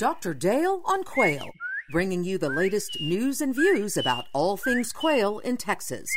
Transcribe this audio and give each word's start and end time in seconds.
Dr. 0.00 0.32
Dale 0.32 0.80
on 0.86 1.04
Quail, 1.04 1.44
bringing 1.92 2.24
you 2.24 2.38
the 2.38 2.48
latest 2.48 2.96
news 3.02 3.42
and 3.42 3.54
views 3.54 3.98
about 3.98 4.24
all 4.32 4.56
things 4.56 4.92
quail 4.92 5.40
in 5.40 5.58
Texas. 5.58 6.08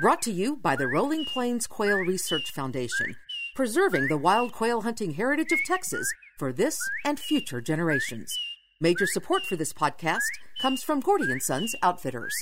Brought 0.00 0.22
to 0.22 0.30
you 0.30 0.54
by 0.54 0.76
the 0.76 0.86
Rolling 0.86 1.24
Plains 1.24 1.66
Quail 1.66 1.98
Research 1.98 2.52
Foundation, 2.52 3.16
preserving 3.56 4.06
the 4.06 4.16
wild 4.16 4.52
quail 4.52 4.82
hunting 4.82 5.14
heritage 5.14 5.50
of 5.50 5.58
Texas 5.66 6.06
for 6.38 6.52
this 6.52 6.78
and 7.04 7.18
future 7.18 7.60
generations. 7.60 8.32
Major 8.80 9.06
support 9.08 9.42
for 9.42 9.56
this 9.56 9.72
podcast 9.72 10.20
comes 10.62 10.84
from 10.84 11.00
Gordy 11.00 11.32
and 11.32 11.42
Sons 11.42 11.74
Outfitters. 11.82 12.36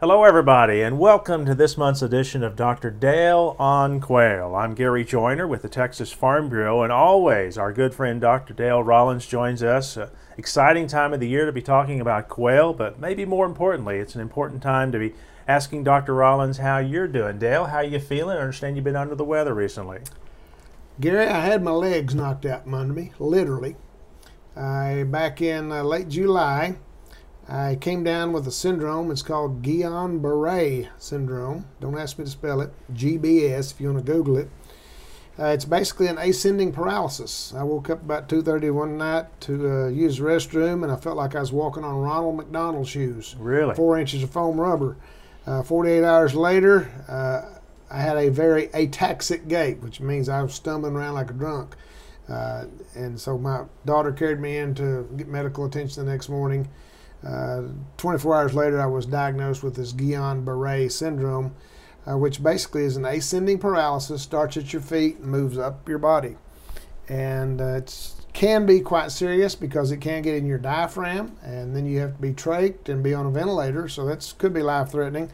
Hello, 0.00 0.24
everybody, 0.24 0.80
and 0.80 0.98
welcome 0.98 1.44
to 1.44 1.54
this 1.54 1.76
month's 1.76 2.00
edition 2.00 2.42
of 2.42 2.56
Dr. 2.56 2.90
Dale 2.90 3.54
on 3.58 4.00
Quail. 4.00 4.56
I'm 4.56 4.72
Gary 4.72 5.04
Joiner 5.04 5.46
with 5.46 5.60
the 5.60 5.68
Texas 5.68 6.10
Farm 6.10 6.48
Bureau, 6.48 6.82
and 6.82 6.90
always 6.90 7.58
our 7.58 7.70
good 7.70 7.92
friend 7.92 8.18
Dr. 8.18 8.54
Dale 8.54 8.82
Rollins 8.82 9.26
joins 9.26 9.62
us. 9.62 9.98
Uh, 9.98 10.08
exciting 10.38 10.86
time 10.86 11.12
of 11.12 11.20
the 11.20 11.28
year 11.28 11.44
to 11.44 11.52
be 11.52 11.60
talking 11.60 12.00
about 12.00 12.30
quail, 12.30 12.72
but 12.72 12.98
maybe 12.98 13.26
more 13.26 13.44
importantly, 13.44 13.98
it's 13.98 14.14
an 14.14 14.22
important 14.22 14.62
time 14.62 14.90
to 14.90 14.98
be 14.98 15.12
asking 15.46 15.84
Dr. 15.84 16.14
Rollins 16.14 16.56
how 16.56 16.78
you're 16.78 17.06
doing. 17.06 17.38
Dale, 17.38 17.66
how 17.66 17.80
you 17.80 18.00
feeling? 18.00 18.38
I 18.38 18.40
understand 18.40 18.76
you've 18.76 18.84
been 18.86 18.96
under 18.96 19.14
the 19.14 19.22
weather 19.22 19.52
recently. 19.52 19.98
Gary, 20.98 21.26
I 21.26 21.40
had 21.40 21.62
my 21.62 21.72
legs 21.72 22.14
knocked 22.14 22.46
out 22.46 22.64
from 22.64 22.72
under 22.72 22.94
me, 22.94 23.12
literally. 23.18 23.76
I 24.56 25.02
back 25.02 25.42
in 25.42 25.70
uh, 25.70 25.82
late 25.82 26.08
July. 26.08 26.76
I 27.50 27.74
came 27.74 28.04
down 28.04 28.32
with 28.32 28.46
a 28.46 28.52
syndrome. 28.52 29.10
It's 29.10 29.22
called 29.22 29.60
Guillain-Barré 29.60 30.88
syndrome. 30.98 31.66
Don't 31.80 31.98
ask 31.98 32.16
me 32.16 32.24
to 32.24 32.30
spell 32.30 32.60
it. 32.60 32.72
GBS, 32.94 33.72
if 33.72 33.80
you 33.80 33.92
want 33.92 34.06
to 34.06 34.12
Google 34.12 34.36
it. 34.36 34.48
Uh, 35.36 35.46
it's 35.46 35.64
basically 35.64 36.06
an 36.06 36.18
ascending 36.18 36.70
paralysis. 36.70 37.52
I 37.56 37.64
woke 37.64 37.90
up 37.90 38.02
about 38.02 38.28
2:30 38.28 38.70
one 38.70 38.98
night 38.98 39.26
to 39.42 39.68
uh, 39.68 39.88
use 39.88 40.18
the 40.18 40.24
restroom, 40.24 40.84
and 40.84 40.92
I 40.92 40.96
felt 40.96 41.16
like 41.16 41.34
I 41.34 41.40
was 41.40 41.50
walking 41.50 41.82
on 41.82 41.96
Ronald 41.96 42.36
McDonald 42.36 42.86
shoes. 42.86 43.34
Really? 43.38 43.74
Four 43.74 43.98
inches 43.98 44.22
of 44.22 44.30
foam 44.30 44.60
rubber. 44.60 44.96
Uh, 45.46 45.62
48 45.62 46.04
hours 46.04 46.34
later, 46.34 46.88
uh, 47.08 47.58
I 47.90 48.00
had 48.00 48.16
a 48.16 48.28
very 48.28 48.68
ataxic 48.68 49.48
gait, 49.48 49.80
which 49.80 50.00
means 50.00 50.28
I 50.28 50.42
was 50.42 50.54
stumbling 50.54 50.94
around 50.94 51.14
like 51.14 51.30
a 51.30 51.34
drunk. 51.34 51.74
Uh, 52.28 52.66
and 52.94 53.18
so 53.18 53.36
my 53.36 53.64
daughter 53.84 54.12
carried 54.12 54.38
me 54.38 54.58
in 54.58 54.74
to 54.76 55.08
get 55.16 55.26
medical 55.26 55.64
attention 55.64 56.04
the 56.04 56.10
next 56.10 56.28
morning. 56.28 56.68
Uh, 57.26 57.62
24 57.98 58.36
hours 58.36 58.54
later, 58.54 58.80
I 58.80 58.86
was 58.86 59.06
diagnosed 59.06 59.62
with 59.62 59.76
this 59.76 59.92
Guillain-Barré 59.92 60.90
syndrome, 60.90 61.54
uh, 62.06 62.16
which 62.16 62.42
basically 62.42 62.84
is 62.84 62.96
an 62.96 63.04
ascending 63.04 63.58
paralysis, 63.58 64.22
starts 64.22 64.56
at 64.56 64.72
your 64.72 64.82
feet 64.82 65.18
and 65.18 65.26
moves 65.26 65.58
up 65.58 65.88
your 65.88 65.98
body. 65.98 66.36
And 67.08 67.60
uh, 67.60 67.76
it 67.76 68.14
can 68.32 68.64
be 68.64 68.80
quite 68.80 69.10
serious 69.10 69.54
because 69.54 69.90
it 69.90 69.98
can 69.98 70.22
get 70.22 70.36
in 70.36 70.46
your 70.46 70.58
diaphragm, 70.58 71.36
and 71.42 71.76
then 71.76 71.84
you 71.84 71.98
have 71.98 72.16
to 72.16 72.22
be 72.22 72.32
trached 72.32 72.88
and 72.88 73.02
be 73.02 73.12
on 73.12 73.26
a 73.26 73.30
ventilator, 73.30 73.88
so 73.88 74.06
that 74.06 74.32
could 74.38 74.54
be 74.54 74.62
life-threatening. 74.62 75.30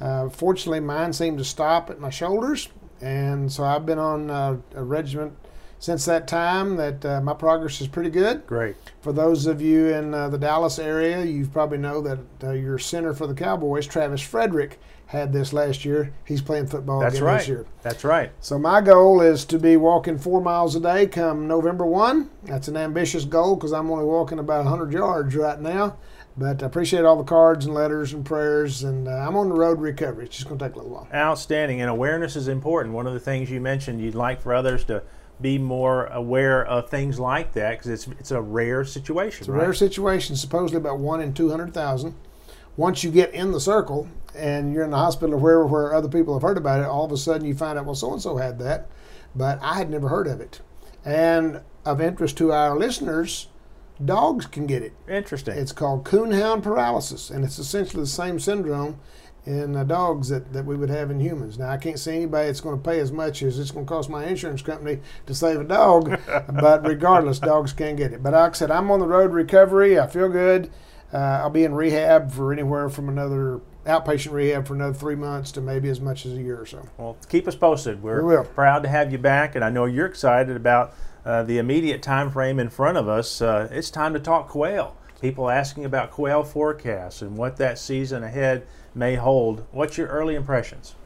Uh, 0.00 0.28
fortunately, 0.28 0.80
mine 0.80 1.12
seemed 1.12 1.38
to 1.38 1.44
stop 1.44 1.88
at 1.88 2.00
my 2.00 2.10
shoulders, 2.10 2.68
and 3.00 3.50
so 3.50 3.64
I've 3.64 3.86
been 3.86 3.98
on 3.98 4.30
uh, 4.30 4.58
a 4.74 4.82
regimen 4.82 5.36
since 5.82 6.04
that 6.04 6.28
time 6.28 6.76
that 6.76 7.04
uh, 7.04 7.20
my 7.20 7.34
progress 7.34 7.80
is 7.80 7.88
pretty 7.88 8.08
good. 8.08 8.46
Great. 8.46 8.76
For 9.00 9.12
those 9.12 9.46
of 9.46 9.60
you 9.60 9.88
in 9.88 10.14
uh, 10.14 10.28
the 10.28 10.38
Dallas 10.38 10.78
area, 10.78 11.24
you 11.24 11.44
probably 11.44 11.78
know 11.78 12.00
that 12.00 12.20
uh, 12.44 12.52
your 12.52 12.78
center 12.78 13.12
for 13.12 13.26
the 13.26 13.34
Cowboys, 13.34 13.84
Travis 13.84 14.20
Frederick, 14.20 14.78
had 15.06 15.32
this 15.32 15.52
last 15.52 15.84
year. 15.84 16.14
He's 16.24 16.40
playing 16.40 16.68
football 16.68 17.00
That's 17.00 17.16
again 17.16 17.26
right. 17.26 17.38
this 17.38 17.48
year. 17.48 17.66
That's 17.82 18.04
right. 18.04 18.30
So 18.40 18.60
my 18.60 18.80
goal 18.80 19.20
is 19.20 19.44
to 19.46 19.58
be 19.58 19.76
walking 19.76 20.18
four 20.18 20.40
miles 20.40 20.76
a 20.76 20.80
day 20.80 21.08
come 21.08 21.48
November 21.48 21.84
1. 21.84 22.30
That's 22.44 22.68
an 22.68 22.76
ambitious 22.76 23.24
goal 23.24 23.56
because 23.56 23.72
I'm 23.72 23.90
only 23.90 24.04
walking 24.04 24.38
about 24.38 24.64
100 24.64 24.92
yards 24.92 25.34
right 25.34 25.60
now. 25.60 25.96
But 26.36 26.62
I 26.62 26.66
appreciate 26.66 27.04
all 27.04 27.16
the 27.16 27.24
cards 27.24 27.66
and 27.66 27.74
letters 27.74 28.12
and 28.12 28.24
prayers, 28.24 28.84
and 28.84 29.08
uh, 29.08 29.10
I'm 29.10 29.36
on 29.36 29.48
the 29.48 29.56
road 29.56 29.74
to 29.74 29.80
recovery. 29.80 30.26
It's 30.26 30.36
just 30.36 30.48
going 30.48 30.60
to 30.60 30.64
take 30.64 30.74
a 30.74 30.78
little 30.78 30.92
while. 30.92 31.08
Outstanding. 31.12 31.80
And 31.80 31.90
awareness 31.90 32.36
is 32.36 32.46
important. 32.46 32.94
One 32.94 33.08
of 33.08 33.14
the 33.14 33.20
things 33.20 33.50
you 33.50 33.60
mentioned 33.60 34.00
you'd 34.00 34.14
like 34.14 34.40
for 34.40 34.54
others 34.54 34.84
to 34.84 35.02
be 35.42 35.58
more 35.58 36.06
aware 36.06 36.64
of 36.64 36.88
things 36.88 37.18
like 37.18 37.52
that 37.54 37.78
because 37.78 37.90
it's 37.90 38.08
it's 38.18 38.30
a 38.30 38.40
rare 38.40 38.84
situation. 38.84 39.40
It's 39.40 39.48
a 39.48 39.52
right? 39.52 39.62
rare 39.62 39.74
situation, 39.74 40.36
supposedly 40.36 40.78
about 40.78 40.98
one 40.98 41.20
in 41.20 41.34
200,000. 41.34 42.14
Once 42.76 43.04
you 43.04 43.10
get 43.10 43.34
in 43.34 43.52
the 43.52 43.60
circle 43.60 44.08
and 44.34 44.72
you're 44.72 44.84
in 44.84 44.90
the 44.90 44.96
hospital 44.96 45.34
or 45.34 45.38
wherever 45.38 45.66
where 45.66 45.94
other 45.94 46.08
people 46.08 46.34
have 46.34 46.42
heard 46.42 46.56
about 46.56 46.80
it, 46.80 46.86
all 46.86 47.04
of 47.04 47.12
a 47.12 47.16
sudden 47.16 47.46
you 47.46 47.54
find 47.54 47.78
out, 47.78 47.84
well, 47.84 47.94
so 47.94 48.12
and 48.12 48.22
so 48.22 48.38
had 48.38 48.58
that, 48.58 48.88
but 49.34 49.58
I 49.60 49.74
had 49.74 49.90
never 49.90 50.08
heard 50.08 50.26
of 50.26 50.40
it. 50.40 50.60
And 51.04 51.60
of 51.84 52.00
interest 52.00 52.38
to 52.38 52.52
our 52.52 52.78
listeners, 52.78 53.48
dogs 54.02 54.46
can 54.46 54.66
get 54.66 54.82
it. 54.82 54.92
Interesting. 55.08 55.58
It's 55.58 55.72
called 55.72 56.04
coonhound 56.04 56.62
paralysis, 56.62 57.28
and 57.28 57.44
it's 57.44 57.58
essentially 57.58 58.04
the 58.04 58.08
same 58.08 58.38
syndrome 58.38 58.98
in 59.44 59.74
uh, 59.74 59.84
dogs 59.84 60.28
that, 60.28 60.52
that 60.52 60.64
we 60.64 60.76
would 60.76 60.90
have 60.90 61.10
in 61.10 61.18
humans. 61.18 61.58
Now, 61.58 61.70
I 61.70 61.76
can't 61.76 61.98
see 61.98 62.12
anybody 62.14 62.46
that's 62.46 62.60
going 62.60 62.80
to 62.80 62.82
pay 62.82 63.00
as 63.00 63.10
much 63.10 63.42
as 63.42 63.58
it's 63.58 63.70
going 63.70 63.86
to 63.86 63.88
cost 63.88 64.08
my 64.08 64.24
insurance 64.24 64.62
company 64.62 65.00
to 65.26 65.34
save 65.34 65.60
a 65.60 65.64
dog, 65.64 66.18
but 66.26 66.86
regardless, 66.86 67.38
dogs 67.38 67.72
can 67.72 67.96
get 67.96 68.12
it. 68.12 68.22
But 68.22 68.34
like 68.34 68.50
I 68.50 68.54
said, 68.54 68.70
I'm 68.70 68.90
on 68.90 69.00
the 69.00 69.06
road 69.06 69.32
recovery. 69.32 69.98
I 69.98 70.06
feel 70.06 70.28
good. 70.28 70.70
Uh, 71.12 71.16
I'll 71.16 71.50
be 71.50 71.64
in 71.64 71.74
rehab 71.74 72.30
for 72.32 72.52
anywhere 72.52 72.88
from 72.88 73.08
another 73.08 73.60
outpatient 73.84 74.32
rehab 74.32 74.66
for 74.66 74.74
another 74.74 74.94
three 74.94 75.16
months 75.16 75.52
to 75.52 75.60
maybe 75.60 75.88
as 75.88 76.00
much 76.00 76.24
as 76.24 76.34
a 76.34 76.42
year 76.42 76.60
or 76.60 76.66
so. 76.66 76.88
Well, 76.96 77.16
keep 77.28 77.48
us 77.48 77.56
posted. 77.56 78.02
We're 78.02 78.24
We 78.24 78.48
proud 78.48 78.84
to 78.84 78.88
have 78.88 79.12
you 79.12 79.18
back, 79.18 79.54
and 79.54 79.64
I 79.64 79.70
know 79.70 79.84
you're 79.84 80.06
excited 80.06 80.56
about 80.56 80.94
uh, 81.24 81.42
the 81.42 81.58
immediate 81.58 82.02
time 82.02 82.30
frame 82.30 82.58
in 82.58 82.70
front 82.70 82.96
of 82.96 83.08
us. 83.08 83.42
Uh, 83.42 83.68
it's 83.70 83.90
time 83.90 84.12
to 84.14 84.20
talk 84.20 84.48
quail. 84.48 84.96
People 85.22 85.48
asking 85.48 85.84
about 85.84 86.10
quail 86.10 86.42
forecasts 86.42 87.22
and 87.22 87.36
what 87.36 87.56
that 87.58 87.78
season 87.78 88.24
ahead 88.24 88.66
may 88.92 89.14
hold. 89.14 89.64
What's 89.70 89.96
your 89.96 90.08
early 90.08 90.34
impressions? 90.34 90.96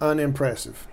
Unimpressive. 0.00 0.86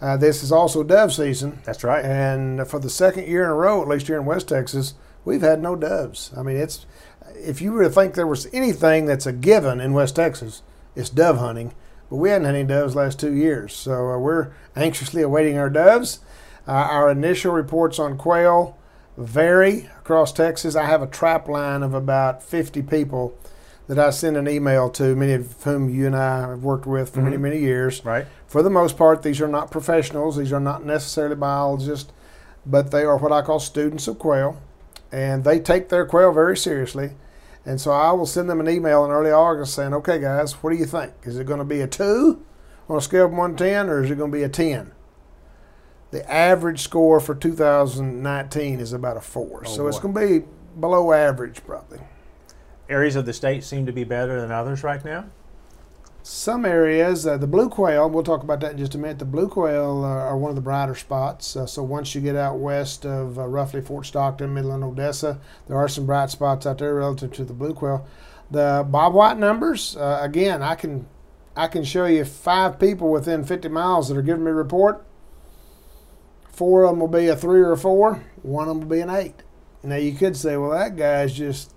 Uh, 0.00 0.16
this 0.16 0.44
is 0.44 0.52
also 0.52 0.84
dove 0.84 1.12
season. 1.12 1.58
That's 1.64 1.82
right. 1.82 2.04
And 2.04 2.68
for 2.68 2.78
the 2.78 2.88
second 2.88 3.26
year 3.26 3.42
in 3.42 3.50
a 3.50 3.54
row, 3.54 3.82
at 3.82 3.88
least 3.88 4.06
here 4.06 4.20
in 4.20 4.26
West 4.26 4.46
Texas, 4.46 4.94
we've 5.24 5.40
had 5.40 5.60
no 5.60 5.74
doves. 5.74 6.30
I 6.36 6.44
mean, 6.44 6.56
it's 6.56 6.86
if 7.34 7.60
you 7.60 7.72
were 7.72 7.82
to 7.82 7.90
think 7.90 8.14
there 8.14 8.28
was 8.28 8.46
anything 8.52 9.06
that's 9.06 9.26
a 9.26 9.32
given 9.32 9.80
in 9.80 9.92
West 9.92 10.14
Texas, 10.14 10.62
it's 10.94 11.10
dove 11.10 11.38
hunting. 11.38 11.74
But 12.10 12.16
we 12.16 12.30
hadn't 12.30 12.44
had 12.46 12.54
any 12.54 12.68
doves 12.68 12.94
last 12.94 13.18
two 13.18 13.34
years, 13.34 13.74
so 13.74 14.10
uh, 14.10 14.18
we're 14.18 14.52
anxiously 14.76 15.22
awaiting 15.22 15.58
our 15.58 15.70
doves. 15.70 16.20
Uh, 16.68 16.72
our 16.72 17.10
initial 17.10 17.52
reports 17.52 17.98
on 17.98 18.16
quail 18.16 18.78
vary 19.16 19.90
across 20.04 20.32
Texas. 20.32 20.76
I 20.76 20.84
have 20.84 21.00
a 21.00 21.06
trap 21.06 21.48
line 21.48 21.82
of 21.82 21.94
about 21.94 22.42
50 22.42 22.82
people 22.82 23.34
that 23.88 23.98
I 23.98 24.10
send 24.10 24.36
an 24.36 24.46
email 24.46 24.90
to, 24.90 25.16
many 25.16 25.32
of 25.32 25.62
whom 25.62 25.88
you 25.88 26.06
and 26.06 26.14
I 26.14 26.40
have 26.42 26.62
worked 26.62 26.84
with 26.84 27.14
for 27.14 27.22
many, 27.22 27.36
mm-hmm. 27.36 27.42
many 27.42 27.58
years. 27.60 28.04
Right. 28.04 28.26
For 28.46 28.62
the 28.62 28.68
most 28.68 28.98
part, 28.98 29.22
these 29.22 29.40
are 29.40 29.48
not 29.48 29.70
professionals. 29.70 30.36
These 30.36 30.52
are 30.52 30.60
not 30.60 30.84
necessarily 30.84 31.36
biologists, 31.36 32.12
but 32.66 32.90
they 32.90 33.02
are 33.02 33.16
what 33.16 33.32
I 33.32 33.40
call 33.40 33.60
students 33.60 34.06
of 34.06 34.18
quail, 34.18 34.60
and 35.10 35.42
they 35.42 35.58
take 35.58 35.88
their 35.88 36.04
quail 36.04 36.32
very 36.34 36.56
seriously. 36.56 37.12
And 37.64 37.80
so 37.80 37.90
I 37.90 38.12
will 38.12 38.26
send 38.26 38.50
them 38.50 38.60
an 38.60 38.68
email 38.68 39.06
in 39.06 39.10
early 39.10 39.30
August 39.30 39.72
saying, 39.72 39.94
"Okay, 39.94 40.18
guys, 40.18 40.52
what 40.62 40.70
do 40.70 40.76
you 40.76 40.84
think? 40.84 41.14
Is 41.22 41.38
it 41.38 41.46
going 41.46 41.60
to 41.60 41.64
be 41.64 41.80
a 41.80 41.86
two 41.86 42.42
on 42.90 42.98
a 42.98 43.00
scale 43.00 43.28
from 43.28 43.38
one 43.38 43.56
to 43.56 43.64
ten, 43.64 43.88
or 43.88 44.04
is 44.04 44.10
it 44.10 44.18
going 44.18 44.30
to 44.30 44.36
be 44.36 44.44
a 44.44 44.50
ten?" 44.50 44.92
The 46.14 46.32
average 46.32 46.80
score 46.80 47.18
for 47.18 47.34
2019 47.34 48.78
is 48.78 48.92
about 48.92 49.16
a 49.16 49.20
four, 49.20 49.64
Oh, 49.66 49.68
so 49.68 49.88
it's 49.88 49.98
going 49.98 50.14
to 50.14 50.20
be 50.20 50.46
below 50.78 51.12
average 51.12 51.66
probably. 51.66 51.98
Areas 52.88 53.16
of 53.16 53.26
the 53.26 53.32
state 53.32 53.64
seem 53.64 53.84
to 53.86 53.92
be 53.92 54.04
better 54.04 54.40
than 54.40 54.52
others 54.52 54.84
right 54.84 55.04
now. 55.04 55.24
Some 56.22 56.64
areas, 56.64 57.26
uh, 57.26 57.36
the 57.36 57.48
blue 57.48 57.68
quail, 57.68 58.08
we'll 58.08 58.22
talk 58.22 58.44
about 58.44 58.60
that 58.60 58.70
in 58.70 58.78
just 58.78 58.94
a 58.94 58.98
minute. 58.98 59.18
The 59.18 59.24
blue 59.24 59.48
quail 59.48 60.04
uh, 60.04 60.08
are 60.08 60.38
one 60.38 60.50
of 60.50 60.54
the 60.54 60.62
brighter 60.62 60.94
spots. 60.94 61.56
Uh, 61.56 61.66
so 61.66 61.82
once 61.82 62.14
you 62.14 62.20
get 62.20 62.36
out 62.36 62.60
west 62.60 63.04
of 63.04 63.36
uh, 63.36 63.48
roughly 63.48 63.80
Fort 63.80 64.06
Stockton, 64.06 64.54
Midland, 64.54 64.84
Odessa, 64.84 65.40
there 65.66 65.76
are 65.76 65.88
some 65.88 66.06
bright 66.06 66.30
spots 66.30 66.64
out 66.64 66.78
there 66.78 66.94
relative 66.94 67.32
to 67.32 67.44
the 67.44 67.52
blue 67.52 67.74
quail. 67.74 68.06
The 68.52 68.86
bob 68.88 69.14
white 69.14 69.38
numbers, 69.38 69.96
uh, 69.96 70.20
again, 70.22 70.62
I 70.62 70.76
can 70.76 71.08
I 71.56 71.66
can 71.66 71.82
show 71.82 72.04
you 72.06 72.24
five 72.24 72.78
people 72.78 73.10
within 73.10 73.42
50 73.42 73.66
miles 73.66 74.08
that 74.08 74.16
are 74.16 74.22
giving 74.22 74.44
me 74.44 74.52
a 74.52 74.54
report. 74.54 75.04
Four 76.54 76.84
of 76.84 76.90
them 76.90 77.00
will 77.00 77.08
be 77.08 77.26
a 77.26 77.36
three 77.36 77.60
or 77.60 77.72
a 77.72 77.76
four. 77.76 78.24
One 78.42 78.68
of 78.68 78.78
them 78.78 78.88
will 78.88 78.96
be 78.96 79.00
an 79.00 79.10
eight. 79.10 79.42
Now 79.82 79.96
you 79.96 80.12
could 80.12 80.36
say, 80.36 80.56
well, 80.56 80.70
that 80.70 80.96
guy's 80.96 81.34
just 81.34 81.74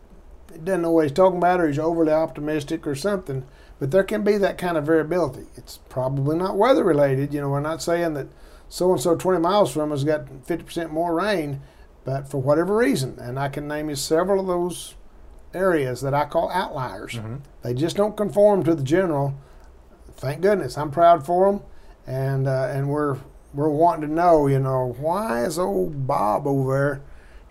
he 0.52 0.60
doesn't 0.60 0.82
know 0.82 0.92
what 0.92 1.04
he's 1.04 1.12
talking 1.12 1.40
about, 1.40 1.60
or 1.60 1.68
he's 1.68 1.80
overly 1.80 2.14
optimistic, 2.14 2.88
or 2.88 2.96
something. 2.96 3.46
But 3.80 3.92
there 3.92 4.04
can 4.04 4.24
be 4.24 4.38
that 4.38 4.58
kind 4.58 4.78
of 4.78 4.86
variability. 4.86 5.48
It's 5.56 5.78
probably 5.90 6.38
not 6.38 6.58
weather 6.58 6.84
related. 6.84 7.34
You 7.34 7.42
know, 7.42 7.50
we're 7.50 7.60
not 7.60 7.82
saying 7.82 8.14
that 8.14 8.28
so 8.70 8.92
and 8.92 9.02
so 9.02 9.16
20 9.16 9.40
miles 9.40 9.72
from 9.72 9.92
us 9.92 10.04
got 10.04 10.26
50% 10.26 10.92
more 10.92 11.14
rain, 11.16 11.62
but 12.06 12.30
for 12.30 12.42
whatever 12.42 12.76
reason, 12.76 13.18
and 13.20 13.40
I 13.40 13.50
can 13.50 13.68
name 13.68 13.90
you 13.90 13.96
several 13.96 14.42
of 14.42 14.48
those 14.48 14.96
areas 15.54 16.02
that 16.02 16.14
I 16.14 16.26
call 16.26 16.52
outliers. 16.52 17.20
They 17.64 17.74
just 17.74 17.96
don't 17.96 18.18
conform 18.18 18.64
to 18.64 18.76
the 18.76 18.84
general. 18.84 19.40
Thank 20.14 20.42
goodness, 20.42 20.78
I'm 20.78 20.92
proud 20.92 21.26
for 21.26 21.52
them, 21.52 21.62
and 22.06 22.48
uh, 22.48 22.70
and 22.74 22.90
we're 22.90 23.18
we're 23.54 23.70
wanting 23.70 24.08
to 24.10 24.14
know, 24.14 24.48
you 24.48 24.60
know, 24.60 24.96
why 25.00 25.44
is 25.44 25.58
old 25.58 26.08
Bob 26.08 26.46
over 26.46 26.74
there 26.74 27.02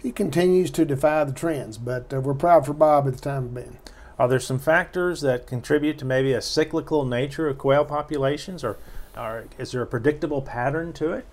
he 0.06 0.12
continues 0.12 0.70
to 0.70 0.84
defy 0.84 1.24
the 1.24 1.32
trends. 1.32 1.78
But 1.78 2.12
uh, 2.12 2.20
we're 2.20 2.34
proud 2.34 2.64
for 2.64 2.72
Bob 2.72 3.08
at 3.08 3.14
the 3.14 3.20
time 3.20 3.46
of 3.46 3.54
being. 3.54 3.78
Are 4.18 4.28
there 4.28 4.40
some 4.40 4.60
factors 4.60 5.20
that 5.22 5.48
contribute 5.48 5.98
to 5.98 6.04
maybe 6.04 6.32
a 6.32 6.40
cyclical 6.40 7.04
nature 7.04 7.48
of 7.48 7.58
quail 7.58 7.84
populations, 7.84 8.62
or, 8.62 8.78
or 9.16 9.46
is 9.58 9.72
there 9.72 9.82
a 9.82 9.86
predictable 9.86 10.42
pattern 10.42 10.92
to 10.94 11.12
it? 11.12 11.26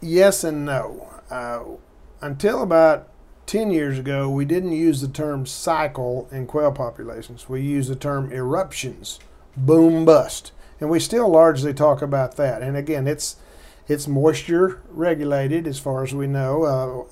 Yes 0.00 0.42
and 0.42 0.66
no. 0.66 1.08
Uh, 1.30 1.62
until 2.20 2.62
about 2.62 3.08
10 3.46 3.70
years 3.70 4.00
ago, 4.00 4.28
we 4.28 4.44
didn't 4.44 4.72
use 4.72 5.00
the 5.00 5.08
term 5.08 5.46
cycle 5.46 6.28
in 6.32 6.46
quail 6.46 6.72
populations. 6.72 7.48
We 7.48 7.62
used 7.62 7.88
the 7.88 7.96
term 7.96 8.32
eruptions, 8.32 9.20
boom 9.56 10.04
bust. 10.04 10.50
And 10.80 10.90
we 10.90 10.98
still 10.98 11.28
largely 11.28 11.72
talk 11.72 12.02
about 12.02 12.36
that. 12.36 12.62
And 12.62 12.76
again, 12.76 13.06
it's 13.06 13.36
it's 13.88 14.08
moisture 14.08 14.82
regulated 14.88 15.66
as 15.66 15.78
far 15.78 16.02
as 16.02 16.14
we 16.14 16.26
know. 16.26 16.64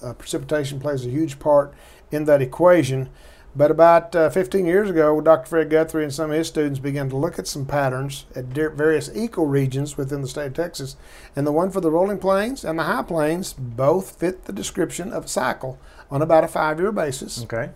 Uh, 0.03 0.07
uh, 0.07 0.15
precipitation 0.15 0.81
plays 0.81 1.07
a 1.07 1.11
huge 1.11 1.39
part 1.39 1.75
in 2.11 2.25
that 2.25 2.43
equation. 2.43 3.11
But 3.57 3.71
about 3.71 4.17
uh, 4.17 4.31
15 4.31 4.67
years 4.67 4.91
ago, 4.91 5.21
Dr. 5.21 5.47
Fred 5.47 5.71
Guthery 5.71 6.03
and 6.03 6.13
some 6.13 6.33
of 6.33 6.37
his 6.37 6.49
students 6.49 6.81
began 6.81 7.09
to 7.11 7.17
look 7.17 7.39
at 7.39 7.47
some 7.47 7.67
patterns 7.67 8.27
at 8.35 8.47
various 8.47 9.09
ecoregions 9.11 9.97
within 9.97 10.23
the 10.23 10.29
state 10.29 10.47
of 10.47 10.55
Texas. 10.55 10.97
And 11.37 11.47
the 11.47 11.53
one 11.53 11.71
for 11.71 11.81
the 11.81 11.91
rolling 11.91 12.19
plains 12.19 12.65
and 12.65 12.79
the 12.79 12.85
high 12.85 13.03
plains 13.03 13.53
both 13.53 14.19
fit 14.19 14.47
the 14.47 14.53
description 14.53 15.13
of 15.13 15.27
a 15.27 15.29
cycle 15.29 15.79
on 16.11 16.21
about 16.21 16.43
a 16.43 16.49
five 16.49 16.81
year 16.81 16.91
basis. 16.91 17.45
Okay. 17.45 17.71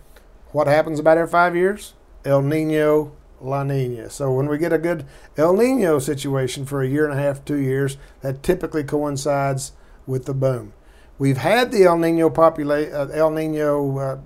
What 0.51 0.67
happens 0.67 0.99
about 0.99 1.17
every 1.17 1.31
five 1.31 1.55
years? 1.55 1.93
El 2.25 2.41
Nino, 2.41 3.13
La 3.41 3.63
Nina. 3.63 4.09
So 4.09 4.31
when 4.31 4.47
we 4.47 4.57
get 4.57 4.73
a 4.73 4.77
good 4.77 5.05
El 5.37 5.55
Nino 5.55 5.99
situation 5.99 6.65
for 6.65 6.81
a 6.81 6.87
year 6.87 7.07
and 7.07 7.17
a 7.17 7.21
half, 7.21 7.43
two 7.45 7.57
years, 7.57 7.97
that 8.21 8.43
typically 8.43 8.83
coincides 8.83 9.73
with 10.05 10.25
the 10.25 10.33
boom. 10.33 10.73
We've 11.17 11.37
had 11.37 11.71
the 11.71 11.83
El 11.83 11.97
Nino 11.97 12.29
popula- 12.29 12.93
uh, 12.93 13.11
El 13.13 13.31
Nino 13.31 13.97
uh, 13.97 14.19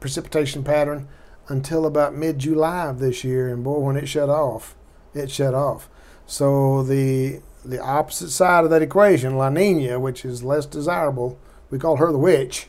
precipitation 0.00 0.64
pattern 0.64 1.08
until 1.48 1.86
about 1.86 2.14
mid 2.14 2.38
July 2.38 2.86
of 2.86 2.98
this 2.98 3.24
year, 3.24 3.48
and 3.48 3.64
boy, 3.64 3.78
when 3.78 3.96
it 3.96 4.08
shut 4.08 4.28
off, 4.28 4.74
it 5.14 5.30
shut 5.30 5.54
off. 5.54 5.88
So 6.26 6.82
the 6.82 7.40
the 7.64 7.80
opposite 7.80 8.30
side 8.30 8.64
of 8.64 8.70
that 8.70 8.82
equation, 8.82 9.36
La 9.36 9.50
Nina, 9.50 9.98
which 9.98 10.24
is 10.24 10.42
less 10.42 10.64
desirable, 10.64 11.38
we 11.70 11.78
call 11.78 11.96
her 11.96 12.12
the 12.12 12.18
witch, 12.18 12.68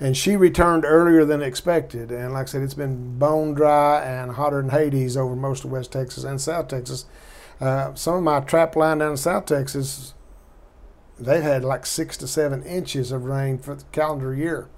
and 0.00 0.16
she 0.16 0.36
returned 0.36 0.84
earlier 0.84 1.24
than 1.24 1.42
expected. 1.42 2.10
And 2.10 2.32
like 2.32 2.48
I 2.48 2.50
said, 2.50 2.62
it's 2.62 2.74
been 2.74 3.18
bone 3.18 3.54
dry 3.54 4.02
and 4.02 4.32
hotter 4.32 4.60
than 4.60 4.70
Hades 4.70 5.16
over 5.16 5.34
most 5.34 5.64
of 5.64 5.70
West 5.70 5.92
Texas 5.92 6.24
and 6.24 6.40
South 6.40 6.68
Texas. 6.68 7.06
Uh, 7.60 7.94
some 7.94 8.14
of 8.14 8.22
my 8.22 8.40
trap 8.40 8.76
line 8.76 8.98
down 8.98 9.12
in 9.12 9.16
South 9.16 9.46
Texas, 9.46 10.14
they've 11.18 11.42
had 11.42 11.64
like 11.64 11.84
six 11.86 12.16
to 12.18 12.28
seven 12.28 12.62
inches 12.62 13.10
of 13.10 13.24
rain 13.24 13.58
for 13.58 13.74
the 13.74 13.84
calendar 13.92 14.34
year 14.34 14.68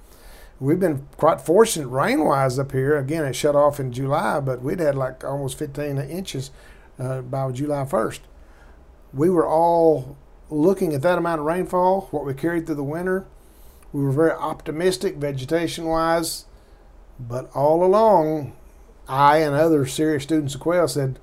we've 0.60 0.78
been 0.78 1.08
quite 1.16 1.40
fortunate 1.40 1.88
rain 1.88 2.24
wise 2.24 2.58
up 2.58 2.72
here. 2.72 2.96
Again, 2.96 3.24
it 3.24 3.34
shut 3.34 3.56
off 3.56 3.80
in 3.80 3.90
July, 3.90 4.38
but 4.40 4.62
we'd 4.62 4.78
had 4.78 4.94
like 4.94 5.24
almost 5.24 5.58
15 5.58 5.98
inches 5.98 6.50
uh, 6.98 7.22
by 7.22 7.50
July 7.50 7.84
1st. 7.84 8.20
We 9.12 9.30
were 9.30 9.46
all 9.46 10.16
looking 10.50 10.92
at 10.92 11.02
that 11.02 11.18
amount 11.18 11.40
of 11.40 11.46
rainfall, 11.46 12.08
what 12.10 12.24
we 12.24 12.34
carried 12.34 12.66
through 12.66 12.76
the 12.76 12.84
winter. 12.84 13.26
We 13.92 14.02
were 14.02 14.12
very 14.12 14.32
optimistic 14.32 15.16
vegetation 15.16 15.84
wise, 15.84 16.44
but 17.18 17.50
all 17.54 17.84
along, 17.84 18.56
I 19.08 19.38
and 19.38 19.54
other 19.54 19.84
serious 19.86 20.22
students 20.22 20.54
of 20.54 20.60
quail 20.60 20.86
said, 20.86 21.18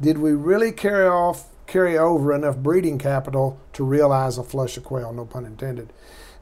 did 0.00 0.18
we 0.18 0.32
really 0.32 0.72
carry 0.72 1.06
off, 1.06 1.48
carry 1.66 1.98
over 1.98 2.32
enough 2.32 2.56
breeding 2.56 2.98
capital 2.98 3.60
to 3.72 3.84
realize 3.84 4.38
a 4.38 4.44
flush 4.44 4.76
of 4.76 4.84
quail? 4.84 5.12
No 5.12 5.24
pun 5.24 5.44
intended. 5.44 5.92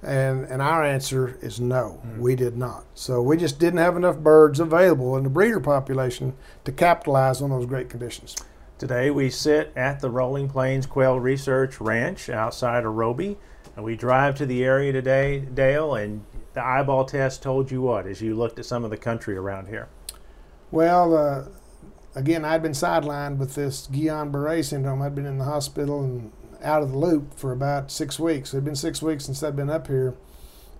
And, 0.02 0.44
and 0.46 0.62
our 0.62 0.82
answer 0.82 1.38
is 1.42 1.60
no, 1.60 2.00
mm. 2.06 2.18
we 2.18 2.34
did 2.34 2.56
not. 2.56 2.84
So 2.94 3.20
we 3.20 3.36
just 3.36 3.58
didn't 3.58 3.80
have 3.80 3.96
enough 3.96 4.18
birds 4.18 4.60
available 4.60 5.16
in 5.16 5.24
the 5.24 5.30
breeder 5.30 5.60
population 5.60 6.34
to 6.64 6.72
capitalize 6.72 7.42
on 7.42 7.50
those 7.50 7.66
great 7.66 7.90
conditions. 7.90 8.36
Today 8.78 9.10
we 9.10 9.28
sit 9.28 9.72
at 9.76 10.00
the 10.00 10.08
Rolling 10.08 10.48
Plains 10.48 10.86
Quail 10.86 11.20
Research 11.20 11.80
Ranch 11.82 12.30
outside. 12.30 12.84
And 12.84 13.36
we 13.82 13.96
drive 13.96 14.34
to 14.36 14.46
the 14.46 14.64
area 14.64 14.92
today, 14.92 15.40
Dale, 15.40 15.94
and 15.94 16.24
the 16.54 16.64
eyeball 16.64 17.04
test 17.04 17.42
told 17.42 17.70
you 17.70 17.82
what 17.82 18.06
as 18.06 18.20
you 18.20 18.34
looked 18.34 18.58
at 18.58 18.66
some 18.66 18.84
of 18.84 18.90
the 18.90 18.96
country 18.96 19.36
around 19.36 19.68
here? 19.68 19.88
Well, 20.70 21.16
uh, 21.16 21.44
again, 22.14 22.44
I'd 22.44 22.62
been 22.62 22.72
sidelined 22.72 23.38
with 23.38 23.54
this 23.54 23.88
Guillain-Barré 23.88 24.64
syndrome. 24.64 25.02
I'd 25.02 25.14
been 25.14 25.26
in 25.26 25.38
the 25.38 25.44
hospital 25.44 26.02
and 26.02 26.32
out 26.62 26.82
of 26.82 26.90
the 26.90 26.98
loop 26.98 27.34
for 27.34 27.52
about 27.52 27.90
six 27.90 28.18
weeks. 28.18 28.52
It 28.52 28.58
had 28.58 28.64
been 28.64 28.76
six 28.76 29.02
weeks 29.02 29.24
since 29.26 29.42
I'd 29.42 29.56
been 29.56 29.70
up 29.70 29.86
here, 29.86 30.14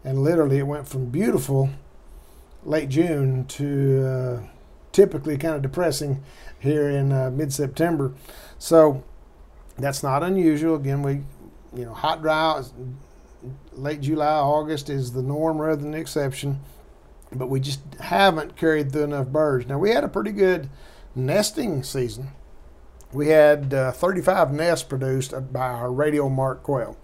and 0.05 0.23
literally 0.23 0.59
it 0.59 0.67
went 0.67 0.89
from 0.89 1.07
beautiful 1.07 1.71
late 2.65 2.89
June 2.89 3.47
to 3.47 4.07
uh, 4.07 4.47
typically 4.93 5.39
kind 5.39 5.55
of 5.55 5.63
depressing 5.63 6.23
here 6.59 6.89
in 6.89 7.13
uh, 7.13 7.31
mid 7.31 7.53
September. 7.53 8.13
So 8.59 9.03
that's 9.79 10.03
not 10.03 10.23
unusual. 10.23 10.75
Again, 10.75 11.03
we, 11.03 11.23
you 11.75 11.85
know, 11.85 11.95
hot, 11.95 12.23
dry, 12.23 12.63
late 13.73 14.01
July, 14.01 14.27
August 14.27 14.91
is 14.91 15.13
the 15.13 15.23
norm 15.23 15.61
rather 15.61 15.81
than 15.81 15.93
the 15.93 15.99
exception. 15.99 16.61
But 17.33 17.49
we 17.49 17.61
just 17.61 17.81
haven't 18.01 18.57
carried 18.57 18.93
through 18.93 19.05
enough 19.05 19.29
birds. 19.29 19.69
Now, 19.69 19.79
we 19.79 19.91
had 19.91 20.03
a 20.03 20.09
pretty 20.09 20.33
good 20.33 20.69
nesting 21.15 21.83
season 21.83 22.33
we 23.13 23.29
had 23.29 23.75
uh, 23.75 23.93
35 23.93 24.53
nests 24.53 24.85
produced 24.85 25.35
by 25.53 25.69
our 25.69 25.93
radio 25.93 26.29
mark 26.29 26.63
quail. 26.63 26.97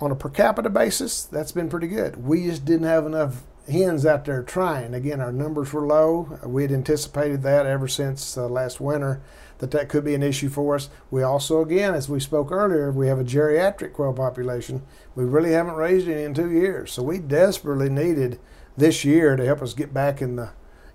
On 0.00 0.10
a 0.10 0.16
per 0.16 0.28
capita 0.28 0.68
basis, 0.68 1.24
that's 1.24 1.52
been 1.52 1.68
pretty 1.68 1.88
good. 1.88 2.24
We 2.24 2.44
just 2.44 2.64
didn't 2.64 2.86
have 2.86 3.06
enough 3.06 3.42
hens 3.70 4.04
out 4.04 4.24
there 4.24 4.42
trying. 4.42 4.94
Again, 4.94 5.20
our 5.20 5.32
numbers 5.32 5.72
were 5.72 5.86
low. 5.86 6.38
We 6.44 6.62
had 6.62 6.72
anticipated 6.72 7.42
that 7.42 7.66
ever 7.66 7.88
since 7.88 8.36
uh, 8.36 8.48
last 8.48 8.80
winter 8.80 9.22
that 9.58 9.70
that 9.70 9.88
could 9.88 10.04
be 10.04 10.14
an 10.14 10.22
issue 10.22 10.48
for 10.48 10.74
us. 10.74 10.90
We 11.10 11.22
also, 11.22 11.62
again, 11.62 11.94
as 11.94 12.08
we 12.08 12.20
spoke 12.20 12.50
earlier, 12.50 12.90
we 12.90 13.08
have 13.08 13.18
a 13.18 13.24
geriatric 13.24 13.92
quail 13.92 14.12
population. 14.12 14.82
We 15.14 15.24
really 15.24 15.52
haven't 15.52 15.74
raised 15.74 16.08
any 16.08 16.24
in 16.24 16.34
two 16.34 16.50
years, 16.50 16.92
so 16.92 17.02
we 17.02 17.18
desperately 17.18 17.88
needed 17.88 18.38
this 18.76 19.04
year 19.04 19.36
to 19.36 19.44
help 19.44 19.62
us 19.62 19.72
get 19.72 19.94
back 19.94 20.20
in 20.20 20.36
the 20.36 20.50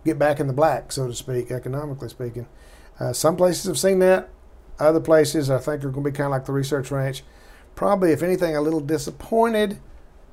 get 0.05 0.19
back 0.19 0.39
in 0.39 0.47
the 0.47 0.53
black, 0.53 0.91
so 0.91 1.07
to 1.07 1.13
speak, 1.13 1.51
economically 1.51 2.09
speaking. 2.09 2.47
Uh, 2.99 3.11
some 3.11 3.35
places 3.35 3.65
have 3.65 3.77
seen 3.77 3.99
that. 3.99 4.29
Other 4.79 5.01
places, 5.01 5.49
I 5.49 5.57
think, 5.57 5.83
are 5.83 5.89
going 5.89 6.05
to 6.05 6.11
be 6.11 6.15
kind 6.15 6.27
of 6.27 6.31
like 6.31 6.45
the 6.45 6.53
research 6.53 6.89
ranch. 6.89 7.23
Probably, 7.75 8.11
if 8.11 8.23
anything, 8.23 8.55
a 8.55 8.61
little 8.61 8.79
disappointed. 8.79 9.79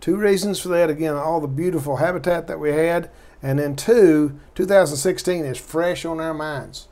Two 0.01 0.17
reasons 0.17 0.61
for 0.61 0.69
that. 0.69 0.91
Again, 0.91 1.15
all 1.15 1.41
the 1.41 1.49
beautiful 1.49 1.97
habitat 1.97 2.47
that 2.47 2.61
we 2.61 2.71
had. 2.71 3.11
And 3.43 3.59
then 3.59 3.77
two, 3.77 4.39
2016 4.55 5.45
is 5.45 5.59
fresh 5.59 6.05
on 6.05 6.21
our 6.21 6.35
minds. 6.35 6.89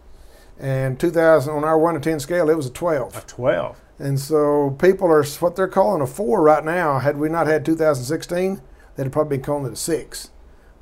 And 0.59 1.01
2000 1.01 1.53
on 1.53 1.65
our 1.65 1.79
1 1.79 1.95
to 1.95 2.01
10 2.01 2.21
scale, 2.21 2.49
it 2.49 2.57
was 2.57 2.67
a 2.67 2.71
12. 2.71 3.17
A 3.17 3.21
12. 3.23 3.81
And 3.99 4.19
so 4.19 4.77
people 4.79 5.09
are 5.09 5.25
what 5.25 5.57
they're 5.57 5.69
calling 5.69 6.03
a 6.03 6.07
4 6.07 6.43
right 6.43 6.65
now. 6.65 6.99
Had 6.99 7.17
we 7.17 7.29
not 7.29 7.47
had 7.47 7.65
2016, 7.65 8.61
they'd 8.97 9.13
probably 9.13 9.39
be 9.39 9.43
calling 9.43 9.67
it 9.67 9.73
a 9.73 9.77
6. 9.77 10.31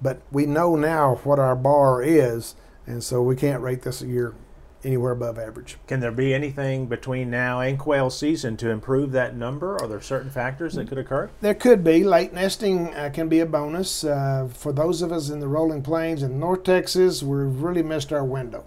But 0.00 0.20
we 0.30 0.46
know 0.46 0.76
now 0.76 1.16
what 1.23 1.38
our 1.38 1.54
bar 1.54 2.02
is, 2.02 2.56
and 2.87 3.04
so 3.04 3.23
we 3.23 3.37
can't 3.37 3.62
rate 3.62 3.82
this 3.82 4.02
a 4.02 4.06
year 4.06 4.35
anywhere 4.84 5.12
above 5.12 5.38
average. 5.38 5.76
Can 5.86 6.00
there 6.00 6.12
be 6.12 6.34
anything 6.34 6.86
between 6.86 7.30
now 7.30 7.60
and 7.60 7.78
quail 7.78 8.10
season 8.10 8.56
to 8.58 8.70
improve 8.70 9.12
that 9.12 9.36
number? 9.36 9.80
Are 9.80 9.88
there 9.88 10.00
certain 10.00 10.30
factors 10.30 10.74
that 10.74 10.88
could 10.88 10.98
occur? 10.98 11.30
There 11.40 11.54
could 11.54 11.84
be. 11.84 12.04
Late 12.04 12.32
nesting 12.32 12.94
uh, 12.94 13.10
can 13.12 13.28
be 13.28 13.40
a 13.40 13.46
bonus. 13.46 14.04
Uh, 14.04 14.48
for 14.52 14.72
those 14.72 15.02
of 15.02 15.12
us 15.12 15.30
in 15.30 15.40
the 15.40 15.48
rolling 15.48 15.82
plains 15.82 16.22
in 16.22 16.40
North 16.40 16.64
Texas, 16.64 17.22
we've 17.22 17.62
really 17.62 17.82
missed 17.82 18.12
our 18.12 18.24
window. 18.24 18.64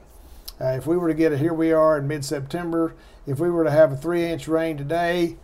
Uh, 0.60 0.68
if 0.68 0.88
we 0.88 0.98
were 0.98 1.10
to 1.10 1.14
get 1.14 1.34
it, 1.34 1.40
here 1.40 1.54
we 1.54 1.72
are 1.72 1.98
in 1.98 2.08
mid 2.08 2.24
September, 2.24 2.96
if 3.28 3.40
we 3.40 3.50
were 3.50 3.64
to 3.64 3.72
have 3.72 3.92
a 3.92 3.98
three 3.98 4.24
inch 4.24 4.48
rain 4.48 4.78
today, 4.78 5.38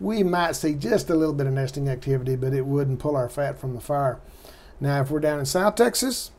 we 0.00 0.22
might 0.22 0.56
see 0.56 0.74
just 0.74 1.10
a 1.10 1.14
little 1.14 1.34
bit 1.34 1.46
of 1.46 1.52
nesting 1.52 1.88
activity, 1.88 2.36
but 2.36 2.52
it 2.52 2.66
wouldn't 2.66 3.00
pull 3.00 3.16
our 3.16 3.28
fat 3.28 3.58
from 3.58 3.74
the 3.74 3.80
fire. 3.80 4.20
Now, 4.80 5.00
if 5.00 5.10
we're 5.10 5.20
down 5.20 5.40
in 5.40 5.46
South 5.46 5.74
Texas, 5.74 6.30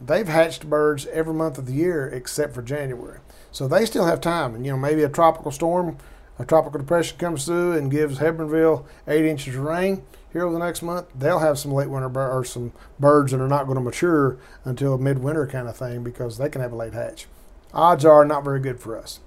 they've 0.00 0.28
hatched 0.28 0.68
birds 0.68 1.06
every 1.06 1.34
month 1.34 1.58
of 1.58 1.66
the 1.66 1.72
year 1.72 2.08
except 2.08 2.54
for 2.54 2.62
January. 2.62 3.18
So 3.58 3.66
they 3.66 3.86
still 3.86 4.06
have 4.06 4.20
time. 4.20 4.54
And, 4.54 4.64
you 4.64 4.70
know, 4.70 4.78
maybe 4.78 5.02
a 5.02 5.08
tropical 5.08 5.50
storm, 5.50 5.98
a 6.38 6.44
tropical 6.44 6.78
depression 6.78 7.18
comes 7.18 7.44
through 7.44 7.72
and 7.72 7.90
gives 7.90 8.20
Hebbronville 8.20 8.86
eight 9.08 9.24
inches 9.24 9.56
of 9.56 9.62
rain 9.62 10.04
here 10.32 10.44
over 10.44 10.52
the 10.52 10.64
next 10.64 10.80
month. 10.80 11.08
They'll 11.12 11.40
have 11.40 11.58
some 11.58 11.72
late 11.72 11.90
winter 11.90 12.08
bir- 12.08 12.30
or 12.30 12.44
some 12.44 12.72
birds 13.00 13.32
that 13.32 13.40
are 13.40 13.48
not 13.48 13.64
going 13.64 13.74
to 13.74 13.82
mature 13.82 14.38
until 14.64 14.96
midwinter 14.96 15.44
kind 15.48 15.66
of 15.66 15.76
thing 15.76 16.04
because 16.04 16.38
they 16.38 16.48
can 16.48 16.60
have 16.60 16.70
a 16.70 16.76
late 16.76 16.92
hatch. 16.92 17.26
Odds 17.74 18.04
are 18.04 18.24
not 18.24 18.44
very 18.44 18.60
good 18.60 18.78
for 18.78 18.96
us. 18.96 19.18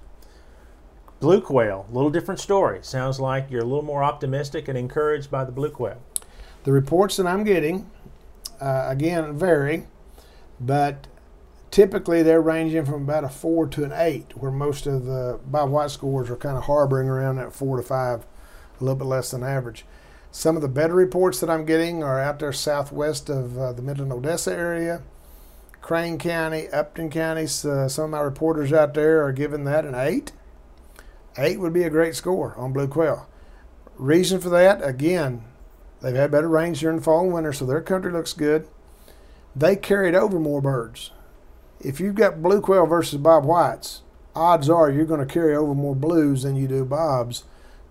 Blue 1.19 1.41
quail, 1.41 1.85
a 1.91 1.93
little 1.93 2.09
different 2.09 2.39
story. 2.39 2.79
Sounds 2.83 3.19
like 3.19 3.51
you're 3.51 3.63
a 3.63 3.65
little 3.65 3.83
more 3.83 4.01
optimistic 4.01 4.69
and 4.69 4.77
encouraged 4.77 5.29
by 5.29 5.43
the 5.43 5.51
blue 5.51 5.71
quail. 5.71 6.01
The 6.63 6.71
reports 6.71 7.17
that 7.17 7.27
I'm 7.27 7.43
getting, 7.43 7.91
uh, 8.61 8.85
again, 8.87 9.33
vary, 9.33 9.87
but 10.57 11.07
typically 11.71 12.21
they're 12.21 12.41
ranging 12.41 12.85
from 12.85 13.03
about 13.03 13.23
a 13.23 13.29
four 13.29 13.65
to 13.67 13.83
an 13.83 13.93
eight, 13.93 14.37
where 14.37 14.51
most 14.51 14.85
of 14.85 15.05
the 15.05 15.39
Bob 15.45 15.69
White 15.69 15.89
scores 15.89 16.29
are 16.29 16.35
kind 16.35 16.57
of 16.57 16.65
harboring 16.65 17.07
around 17.07 17.37
that 17.37 17.53
four 17.53 17.77
to 17.77 17.83
five, 17.83 18.25
a 18.79 18.83
little 18.83 18.97
bit 18.97 19.05
less 19.05 19.31
than 19.31 19.43
average. 19.43 19.85
Some 20.31 20.55
of 20.55 20.61
the 20.61 20.67
better 20.67 20.93
reports 20.93 21.39
that 21.39 21.49
I'm 21.49 21.65
getting 21.65 22.03
are 22.03 22.19
out 22.19 22.39
there 22.39 22.53
southwest 22.53 23.29
of 23.29 23.57
uh, 23.57 23.73
the 23.73 23.81
Midland 23.81 24.13
Odessa 24.13 24.53
area, 24.53 25.01
Crane 25.81 26.17
County, 26.17 26.69
Upton 26.69 27.09
County. 27.09 27.47
So 27.47 27.87
some 27.87 28.05
of 28.05 28.09
my 28.11 28.19
reporters 28.19 28.71
out 28.71 28.93
there 28.93 29.23
are 29.23 29.31
giving 29.31 29.63
that 29.65 29.85
an 29.85 29.95
eight. 29.95 30.31
Eight 31.37 31.59
would 31.59 31.73
be 31.73 31.83
a 31.83 31.89
great 31.89 32.15
score 32.15 32.55
on 32.57 32.71
blue 32.71 32.87
quail. 32.87 33.27
Reason 33.97 34.39
for 34.39 34.49
that, 34.49 34.83
again, 34.83 35.43
they've 36.01 36.15
had 36.15 36.31
better 36.31 36.47
range 36.47 36.79
during 36.79 37.01
fall 37.01 37.25
and 37.25 37.33
winter, 37.33 37.53
so 37.53 37.65
their 37.65 37.81
country 37.81 38.11
looks 38.11 38.33
good. 38.33 38.67
They 39.55 39.75
carried 39.75 40.15
over 40.15 40.39
more 40.39 40.61
birds. 40.61 41.11
If 41.83 41.99
you've 41.99 42.15
got 42.15 42.41
blue 42.41 42.61
quail 42.61 42.85
versus 42.85 43.19
bob 43.19 43.45
whites, 43.45 44.01
odds 44.35 44.69
are 44.69 44.89
you're 44.89 45.05
going 45.05 45.25
to 45.25 45.31
carry 45.31 45.55
over 45.55 45.73
more 45.73 45.95
blues 45.95 46.43
than 46.43 46.55
you 46.55 46.67
do 46.67 46.85
bobs. 46.85 47.43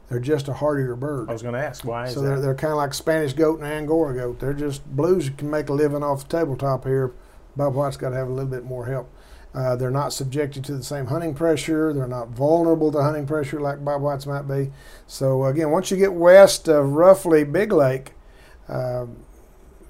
They're 0.09 0.19
just 0.19 0.49
a 0.49 0.55
hardier 0.55 0.97
bird. 0.97 1.29
I 1.31 1.33
was 1.33 1.43
going 1.43 1.55
to 1.55 1.65
ask 1.65 1.85
why. 1.85 2.09
so 2.09 2.21
they're, 2.21 2.41
they're 2.41 2.55
kind 2.55 2.73
of 2.73 2.79
like 2.79 2.95
Spanish 2.95 3.33
goat 3.33 3.61
and 3.61 3.69
Angora 3.69 4.15
goat. 4.15 4.41
They're 4.41 4.53
just 4.53 4.85
blues 4.85 5.31
can 5.31 5.51
make 5.51 5.69
a 5.69 5.73
living 5.73 6.03
off 6.03 6.29
the 6.29 6.39
tabletop 6.39 6.85
here. 6.85 7.13
Bob 7.57 7.75
White's 7.75 7.97
got 7.97 8.11
to 8.11 8.17
have 8.17 8.29
a 8.29 8.33
little 8.33 8.51
bit 8.51 8.65
more 8.65 8.87
help. 8.87 9.09
Uh, 9.55 9.75
they're 9.75 9.91
not 9.91 10.13
subjected 10.13 10.65
to 10.65 10.77
the 10.77 10.83
same 10.83 11.07
hunting 11.07 11.35
pressure. 11.35 11.93
They're 11.93 12.07
not 12.07 12.29
vulnerable 12.29 12.93
to 12.93 13.03
hunting 13.03 13.27
pressure 13.27 13.61
like 13.61 13.85
Bob 13.85 14.03
White's 14.03 14.27
might 14.27 14.43
be. 14.49 14.73
So 15.07 15.45
again, 15.45 15.71
once 15.71 15.91
you 15.91 15.97
get 15.97 16.13
west 16.13 16.69
of 16.69 16.93
roughly 16.93 17.45
Big 17.45 17.73
Lake, 17.73 18.13
uh, 18.69 19.07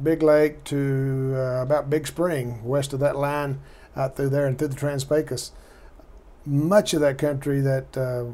Big 0.02 0.22
Lake 0.22 0.64
to 0.64 1.34
uh, 1.34 1.62
about 1.62 1.90
Big 1.90 2.06
Spring, 2.06 2.62
west 2.64 2.92
of 2.92 3.00
that 3.00 3.16
line 3.16 3.60
out 3.96 4.16
through 4.16 4.30
there 4.30 4.46
and 4.46 4.58
through 4.58 4.68
the 4.68 4.76
Trans 4.76 5.04
Pecos, 5.04 5.52
much 6.46 6.94
of 6.94 7.00
that 7.00 7.18
country, 7.18 7.60
that 7.60 7.96
uh, 7.96 8.26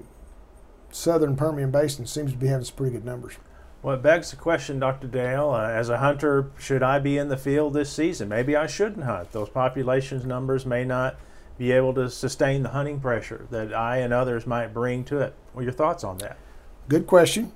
southern 0.90 1.36
Permian 1.36 1.70
Basin, 1.70 2.06
seems 2.06 2.32
to 2.32 2.38
be 2.38 2.46
having 2.46 2.64
some 2.64 2.76
pretty 2.76 2.94
good 2.94 3.04
numbers. 3.04 3.34
Well, 3.82 3.94
it 3.94 4.02
begs 4.02 4.30
the 4.30 4.36
question, 4.36 4.80
Dr. 4.80 5.06
Dale, 5.06 5.50
uh, 5.50 5.68
as 5.68 5.88
a 5.90 5.98
hunter, 5.98 6.50
should 6.58 6.82
I 6.82 6.98
be 6.98 7.18
in 7.18 7.28
the 7.28 7.36
field 7.36 7.74
this 7.74 7.92
season? 7.92 8.28
Maybe 8.28 8.56
I 8.56 8.66
shouldn't 8.66 9.04
hunt. 9.04 9.32
Those 9.32 9.48
populations 9.48 10.24
numbers 10.24 10.66
may 10.66 10.84
not 10.84 11.16
be 11.58 11.72
able 11.72 11.94
to 11.94 12.10
sustain 12.10 12.62
the 12.62 12.70
hunting 12.70 13.00
pressure 13.00 13.46
that 13.50 13.72
I 13.72 13.98
and 13.98 14.12
others 14.12 14.46
might 14.46 14.74
bring 14.74 15.04
to 15.04 15.20
it. 15.20 15.34
What 15.52 15.60
are 15.60 15.64
your 15.64 15.72
thoughts 15.72 16.04
on 16.04 16.18
that? 16.18 16.36
Good 16.88 17.06
question. 17.06 17.52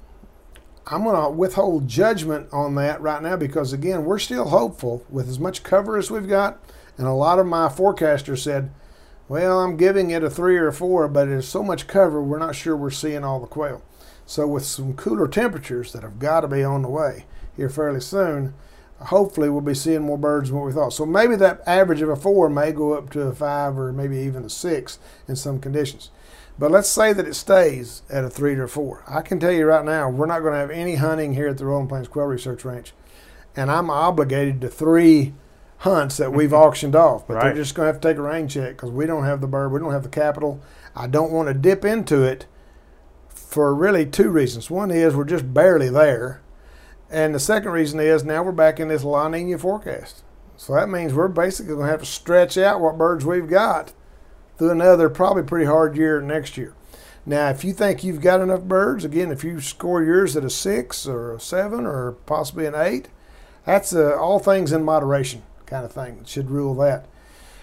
I'm 0.86 1.04
going 1.04 1.20
to 1.20 1.30
withhold 1.30 1.88
judgment 1.88 2.48
on 2.52 2.74
that 2.76 3.00
right 3.00 3.22
now 3.22 3.36
because, 3.36 3.72
again, 3.72 4.04
we're 4.04 4.18
still 4.18 4.48
hopeful 4.48 5.04
with 5.10 5.28
as 5.28 5.38
much 5.38 5.62
cover 5.62 5.96
as 5.96 6.10
we've 6.10 6.28
got. 6.28 6.58
And 7.00 7.08
a 7.08 7.12
lot 7.12 7.38
of 7.38 7.46
my 7.46 7.68
forecasters 7.68 8.40
said, 8.40 8.70
well, 9.26 9.60
I'm 9.60 9.78
giving 9.78 10.10
it 10.10 10.22
a 10.22 10.28
three 10.28 10.58
or 10.58 10.68
a 10.68 10.72
four, 10.72 11.08
but 11.08 11.24
there's 11.24 11.48
so 11.48 11.62
much 11.62 11.86
cover, 11.86 12.22
we're 12.22 12.38
not 12.38 12.54
sure 12.54 12.76
we're 12.76 12.90
seeing 12.90 13.24
all 13.24 13.40
the 13.40 13.46
quail. 13.46 13.82
So, 14.26 14.46
with 14.46 14.66
some 14.66 14.92
cooler 14.92 15.26
temperatures 15.26 15.94
that 15.94 16.02
have 16.02 16.18
got 16.18 16.42
to 16.42 16.48
be 16.48 16.62
on 16.62 16.82
the 16.82 16.90
way 16.90 17.24
here 17.56 17.70
fairly 17.70 18.02
soon, 18.02 18.52
hopefully 18.98 19.48
we'll 19.48 19.62
be 19.62 19.72
seeing 19.72 20.02
more 20.02 20.18
birds 20.18 20.50
than 20.50 20.58
what 20.58 20.66
we 20.66 20.74
thought. 20.74 20.92
So, 20.92 21.06
maybe 21.06 21.36
that 21.36 21.62
average 21.66 22.02
of 22.02 22.10
a 22.10 22.16
four 22.16 22.50
may 22.50 22.70
go 22.70 22.92
up 22.92 23.08
to 23.12 23.22
a 23.22 23.34
five 23.34 23.78
or 23.78 23.94
maybe 23.94 24.18
even 24.18 24.44
a 24.44 24.50
six 24.50 24.98
in 25.26 25.36
some 25.36 25.58
conditions. 25.58 26.10
But 26.58 26.70
let's 26.70 26.90
say 26.90 27.14
that 27.14 27.26
it 27.26 27.34
stays 27.34 28.02
at 28.10 28.24
a 28.24 28.28
three 28.28 28.56
or 28.56 28.68
four. 28.68 29.04
I 29.08 29.22
can 29.22 29.40
tell 29.40 29.52
you 29.52 29.64
right 29.64 29.86
now, 29.86 30.10
we're 30.10 30.26
not 30.26 30.40
going 30.40 30.52
to 30.52 30.58
have 30.58 30.70
any 30.70 30.96
hunting 30.96 31.32
here 31.32 31.48
at 31.48 31.56
the 31.56 31.64
Rolling 31.64 31.88
Plains 31.88 32.08
Quail 32.08 32.26
Research 32.26 32.62
Ranch. 32.62 32.92
And 33.56 33.70
I'm 33.70 33.88
obligated 33.88 34.60
to 34.60 34.68
three 34.68 35.32
hunts 35.80 36.18
that 36.18 36.32
we've 36.32 36.52
auctioned 36.52 36.94
off, 36.94 37.26
but 37.26 37.34
Right. 37.34 37.44
they're 37.44 37.54
just 37.62 37.74
going 37.74 37.86
to 37.86 37.92
have 37.92 38.00
to 38.02 38.08
take 38.08 38.18
a 38.18 38.22
rain 38.22 38.48
check 38.48 38.76
because 38.76 38.90
we 38.90 39.06
don't 39.06 39.24
have 39.24 39.40
the 39.40 39.46
bird, 39.46 39.72
we 39.72 39.80
don't 39.80 39.92
have 39.92 40.02
the 40.02 40.10
capital. 40.10 40.60
I 40.94 41.06
don't 41.06 41.32
want 41.32 41.48
to 41.48 41.54
dip 41.54 41.84
into 41.86 42.22
it 42.22 42.44
for 43.28 43.74
really 43.74 44.04
two 44.04 44.28
reasons. 44.30 44.70
One 44.70 44.90
is 44.90 45.16
we're 45.16 45.24
just 45.24 45.54
barely 45.54 45.88
there, 45.88 46.42
and 47.10 47.34
the 47.34 47.40
second 47.40 47.70
reason 47.72 47.98
is 47.98 48.24
now 48.24 48.42
we're 48.42 48.52
back 48.52 48.78
in 48.78 48.88
this 48.88 49.04
La 49.04 49.26
Nina 49.28 49.56
forecast. 49.56 50.22
So 50.58 50.74
that 50.74 50.90
means 50.90 51.14
we're 51.14 51.28
basically 51.28 51.74
going 51.74 51.86
to 51.86 51.90
have 51.90 52.00
to 52.00 52.06
stretch 52.06 52.58
out 52.58 52.80
what 52.80 52.98
birds 52.98 53.24
we've 53.24 53.48
got 53.48 53.94
through 54.58 54.70
another 54.70 55.08
probably 55.08 55.42
pretty 55.44 55.64
hard 55.64 55.96
year 55.96 56.20
next 56.20 56.58
year. 56.58 56.74
Now, 57.24 57.48
if 57.48 57.64
you 57.64 57.72
think 57.72 58.04
you've 58.04 58.20
got 58.20 58.42
enough 58.42 58.62
birds, 58.62 59.02
again, 59.02 59.30
if 59.32 59.42
you 59.44 59.60
score 59.60 60.02
yours 60.02 60.36
at 60.36 60.44
a 60.44 60.50
six 60.50 61.06
or 61.06 61.32
a 61.34 61.40
seven 61.40 61.86
or 61.86 62.12
possibly 62.26 62.66
an 62.66 62.74
eight, 62.74 63.08
that's 63.64 63.94
a, 63.94 64.14
all 64.18 64.38
things 64.38 64.72
in 64.72 64.84
moderation 64.84 65.42
kind 65.70 65.84
of 65.86 65.92
thing. 65.92 66.24
Should 66.26 66.50
rule 66.50 66.74
that. 66.74 67.06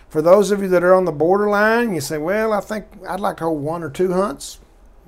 For 0.09 0.21
those 0.21 0.51
of 0.51 0.61
you 0.61 0.69
that 0.69 0.83
are 0.83 0.95
on 0.95 1.05
the 1.05 1.11
borderline, 1.11 1.93
you 1.93 2.01
say, 2.01 2.17
well, 2.17 2.53
I 2.53 2.61
think 2.61 2.85
I'd 3.07 3.19
like 3.19 3.37
to 3.37 3.43
hold 3.43 3.61
one 3.61 3.83
or 3.83 3.89
two 3.89 4.13
hunts. 4.13 4.59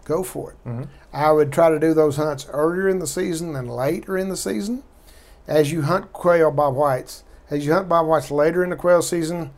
Go 0.03 0.24
for 0.24 0.51
it. 0.51 0.58
Mm-hmm. 0.68 0.84
I 1.13 1.32
would 1.32 1.53
try 1.53 1.70
to 1.70 1.79
do 1.79 1.94
those 1.94 2.18
hunts 2.18 2.46
earlier 2.51 2.89
in 2.89 3.00
the 3.00 3.08
season 3.08 3.53
than 3.53 3.68
later 3.68 4.18
in 4.18 4.29
the 4.29 4.38
season. 4.38 4.84
As 5.48 5.72
you 5.72 5.84
hunt 5.84 6.12
quail 6.12 6.51
bob 6.51 6.75
whites, 6.75 7.24
as 7.50 7.65
you 7.65 7.74
hunt 7.74 7.89
bob 7.89 8.06
whites 8.08 8.29
later 8.29 8.63
in 8.63 8.72
the 8.72 8.75
quail 8.75 9.01
season, 9.01 9.51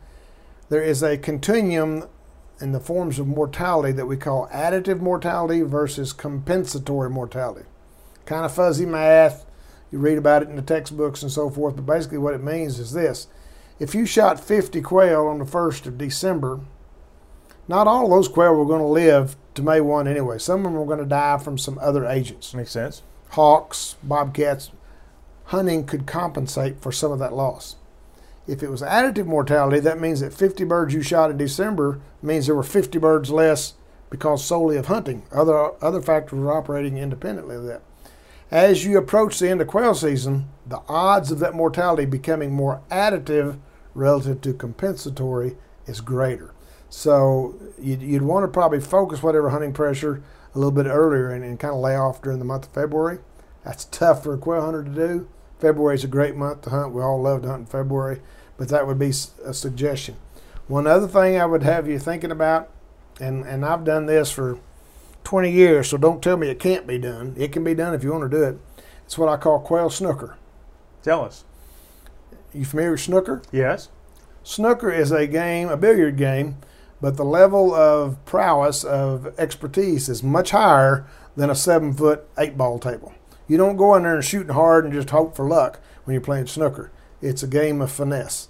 there 0.68 0.82
is 0.82 1.02
a 1.02 1.18
continuum 1.18 2.08
in 2.60 2.72
the 2.72 2.80
forms 2.80 3.18
of 3.18 3.26
mortality 3.26 3.92
that 3.92 4.06
we 4.06 4.16
call 4.16 4.48
additive 4.52 5.00
mortality 5.00 5.62
versus 5.62 6.12
compensatory 6.12 7.10
mortality. 7.10 7.66
Kind 8.24 8.44
of 8.44 8.54
fuzzy 8.54 8.86
math. 8.86 9.44
You 9.92 9.98
read 9.98 10.18
about 10.18 10.42
it 10.42 10.48
in 10.48 10.56
the 10.56 10.62
textbooks 10.62 11.22
and 11.22 11.30
so 11.30 11.50
forth, 11.50 11.76
but 11.76 11.86
basically 11.86 12.18
what 12.18 12.34
it 12.34 12.42
means 12.42 12.78
is 12.78 12.92
this. 12.92 13.28
If 13.78 13.94
you 13.94 14.06
shot 14.06 14.40
50 14.40 14.80
quail 14.80 15.26
on 15.26 15.38
the 15.38 15.44
1st 15.44 15.86
of 15.86 15.98
December, 15.98 16.60
not 17.68 17.86
all 17.86 18.06
of 18.06 18.10
those 18.10 18.28
quail 18.28 18.54
were 18.54 18.64
going 18.64 18.80
to 18.80 18.86
live 18.86 19.36
to 19.54 19.62
May 19.62 19.80
1 19.80 20.08
anyway. 20.08 20.38
Some 20.38 20.60
of 20.60 20.64
them 20.64 20.74
were 20.74 20.86
going 20.86 20.98
to 20.98 21.04
die 21.04 21.38
from 21.38 21.58
some 21.58 21.78
other 21.80 22.06
agents. 22.06 22.54
Makes 22.54 22.70
sense. 22.70 23.02
Hawks, 23.30 23.96
bobcats, 24.02 24.70
hunting 25.46 25.86
could 25.86 26.06
compensate 26.06 26.80
for 26.80 26.90
some 26.90 27.12
of 27.12 27.18
that 27.18 27.34
loss. 27.34 27.76
If 28.46 28.62
it 28.62 28.70
was 28.70 28.82
additive 28.82 29.26
mortality, 29.26 29.78
that 29.80 30.00
means 30.00 30.20
that 30.20 30.34
50 30.34 30.64
birds 30.64 30.94
you 30.94 31.02
shot 31.02 31.30
in 31.30 31.36
December 31.36 32.00
means 32.22 32.46
there 32.46 32.54
were 32.54 32.62
50 32.62 32.98
birds 32.98 33.30
less 33.30 33.74
because 34.10 34.44
solely 34.44 34.76
of 34.76 34.86
hunting. 34.86 35.22
Other 35.32 35.72
other 35.82 36.02
factors 36.02 36.38
were 36.38 36.52
operating 36.52 36.98
independently 36.98 37.56
of 37.56 37.64
that. 37.64 37.82
As 38.52 38.84
you 38.84 38.98
approach 38.98 39.38
the 39.38 39.48
end 39.48 39.62
of 39.62 39.66
quail 39.66 39.94
season, 39.94 40.50
the 40.66 40.82
odds 40.86 41.30
of 41.30 41.38
that 41.38 41.54
mortality 41.54 42.04
becoming 42.04 42.52
more 42.52 42.82
additive 42.90 43.58
relative 43.94 44.42
to 44.42 44.52
compensatory 44.52 45.56
is 45.86 46.02
greater. 46.02 46.52
So 46.90 47.54
you'd, 47.80 48.02
you'd 48.02 48.20
want 48.20 48.44
to 48.44 48.48
probably 48.48 48.80
focus 48.80 49.22
whatever 49.22 49.48
hunting 49.48 49.72
pressure 49.72 50.22
a 50.54 50.58
little 50.58 50.70
bit 50.70 50.84
earlier 50.84 51.30
and, 51.30 51.42
and 51.42 51.58
kind 51.58 51.72
of 51.72 51.80
lay 51.80 51.96
off 51.96 52.20
during 52.20 52.40
the 52.40 52.44
month 52.44 52.66
of 52.66 52.74
February. 52.74 53.20
That's 53.64 53.86
tough 53.86 54.22
for 54.22 54.34
a 54.34 54.38
quail 54.38 54.60
hunter 54.60 54.84
to 54.84 54.90
do. 54.90 55.28
February 55.58 55.94
is 55.94 56.04
a 56.04 56.08
great 56.08 56.36
month 56.36 56.60
to 56.62 56.70
hunt. 56.70 56.92
We 56.92 57.00
all 57.00 57.22
love 57.22 57.40
to 57.42 57.48
hunt 57.48 57.60
in 57.60 57.66
February, 57.66 58.20
but 58.58 58.68
that 58.68 58.86
would 58.86 58.98
be 58.98 59.14
a 59.46 59.54
suggestion. 59.54 60.16
One 60.68 60.86
other 60.86 61.08
thing 61.08 61.40
I 61.40 61.46
would 61.46 61.62
have 61.62 61.88
you 61.88 61.98
thinking 61.98 62.30
about, 62.30 62.68
and, 63.18 63.46
and 63.46 63.64
I've 63.64 63.84
done 63.84 64.04
this 64.04 64.30
for 64.30 64.58
20 65.24 65.50
years, 65.50 65.88
so 65.88 65.96
don't 65.96 66.22
tell 66.22 66.36
me 66.36 66.48
it 66.48 66.58
can't 66.58 66.86
be 66.86 66.98
done. 66.98 67.34
It 67.38 67.52
can 67.52 67.64
be 67.64 67.74
done 67.74 67.94
if 67.94 68.02
you 68.02 68.12
want 68.12 68.30
to 68.30 68.36
do 68.36 68.42
it. 68.44 68.58
It's 69.04 69.18
what 69.18 69.28
I 69.28 69.36
call 69.36 69.60
quail 69.60 69.90
snooker. 69.90 70.36
Tell 71.02 71.24
us. 71.24 71.44
You 72.54 72.64
familiar 72.64 72.92
with 72.92 73.00
snooker? 73.00 73.42
Yes. 73.50 73.88
Snooker 74.42 74.90
is 74.90 75.10
a 75.12 75.26
game, 75.26 75.68
a 75.68 75.76
billiard 75.76 76.16
game, 76.16 76.56
but 77.00 77.16
the 77.16 77.24
level 77.24 77.74
of 77.74 78.22
prowess, 78.24 78.84
of 78.84 79.32
expertise 79.38 80.08
is 80.08 80.22
much 80.22 80.50
higher 80.50 81.06
than 81.36 81.50
a 81.50 81.54
seven 81.54 81.92
foot 81.92 82.28
eight 82.38 82.56
ball 82.56 82.78
table. 82.78 83.14
You 83.48 83.56
don't 83.56 83.76
go 83.76 83.94
in 83.94 84.02
there 84.02 84.14
and 84.14 84.24
shooting 84.24 84.54
hard 84.54 84.84
and 84.84 84.92
just 84.92 85.10
hope 85.10 85.36
for 85.36 85.46
luck 85.46 85.80
when 86.04 86.14
you're 86.14 86.20
playing 86.20 86.46
snooker. 86.46 86.90
It's 87.20 87.42
a 87.42 87.48
game 87.48 87.80
of 87.80 87.90
finesse. 87.90 88.48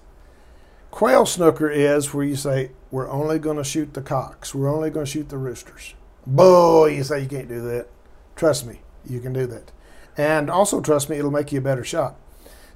Quail 0.90 1.26
snooker 1.26 1.70
is 1.70 2.12
where 2.12 2.24
you 2.24 2.36
say, 2.36 2.72
We're 2.90 3.10
only 3.10 3.38
going 3.38 3.56
to 3.56 3.64
shoot 3.64 3.94
the 3.94 4.02
cocks, 4.02 4.54
we're 4.54 4.72
only 4.72 4.90
going 4.90 5.06
to 5.06 5.10
shoot 5.10 5.28
the 5.28 5.38
roosters. 5.38 5.94
Boy, 6.26 6.94
you 6.96 7.04
say 7.04 7.20
you 7.22 7.28
can't 7.28 7.48
do 7.48 7.60
that. 7.62 7.88
Trust 8.36 8.66
me, 8.66 8.80
you 9.04 9.20
can 9.20 9.32
do 9.32 9.46
that. 9.46 9.72
And 10.16 10.50
also, 10.50 10.80
trust 10.80 11.08
me, 11.08 11.18
it'll 11.18 11.30
make 11.30 11.52
you 11.52 11.58
a 11.58 11.62
better 11.62 11.84
shot. 11.84 12.16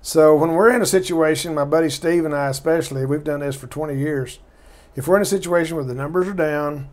So 0.02 0.36
when 0.36 0.52
we're 0.52 0.74
in 0.74 0.82
a 0.82 0.86
situation, 0.86 1.54
my 1.54 1.64
buddy 1.64 1.90
Steve 1.90 2.24
and 2.24 2.34
I 2.34 2.48
especially, 2.48 3.04
we've 3.06 3.24
done 3.24 3.40
this 3.40 3.56
for 3.56 3.66
20 3.66 3.98
years. 3.98 4.38
If 4.94 5.06
we're 5.06 5.16
in 5.16 5.22
a 5.22 5.26
situation 5.26 5.76
where 5.76 5.84
the 5.84 5.94
numbers 5.94 6.28
are 6.28 6.34
down 6.34 6.88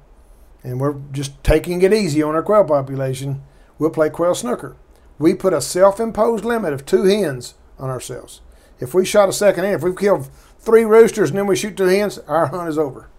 and 0.64 0.80
we're 0.80 1.00
just 1.12 1.44
taking 1.44 1.82
it 1.82 1.94
easy 1.94 2.22
on 2.22 2.36
our 2.36 2.44
quail 2.44 2.66
population, 2.66 3.44
we'll 3.78 3.92
play 3.92 4.10
quail 4.10 4.36
snooker. 4.36 4.76
We 5.20 5.36
put 5.36 5.54
a 5.54 5.62
self-imposed 5.62 6.44
limit 6.44 6.74
of 6.74 6.86
two 6.86 7.04
hens 7.04 7.54
on 7.78 7.90
ourselves. 7.90 8.42
If 8.80 8.94
we 8.94 9.06
shot 9.06 9.30
a 9.30 9.34
second 9.34 9.64
hen, 9.64 9.76
if 9.76 9.84
we've 9.84 9.96
killed 9.96 10.30
three 10.60 10.84
roosters 10.84 11.30
and 11.30 11.38
then 11.38 11.48
we 11.48 11.56
shoot 11.56 11.78
two 11.78 11.86
hens, 11.86 12.18
our 12.20 12.48
hunt 12.48 12.68
is 12.68 12.78
over. 12.78 13.10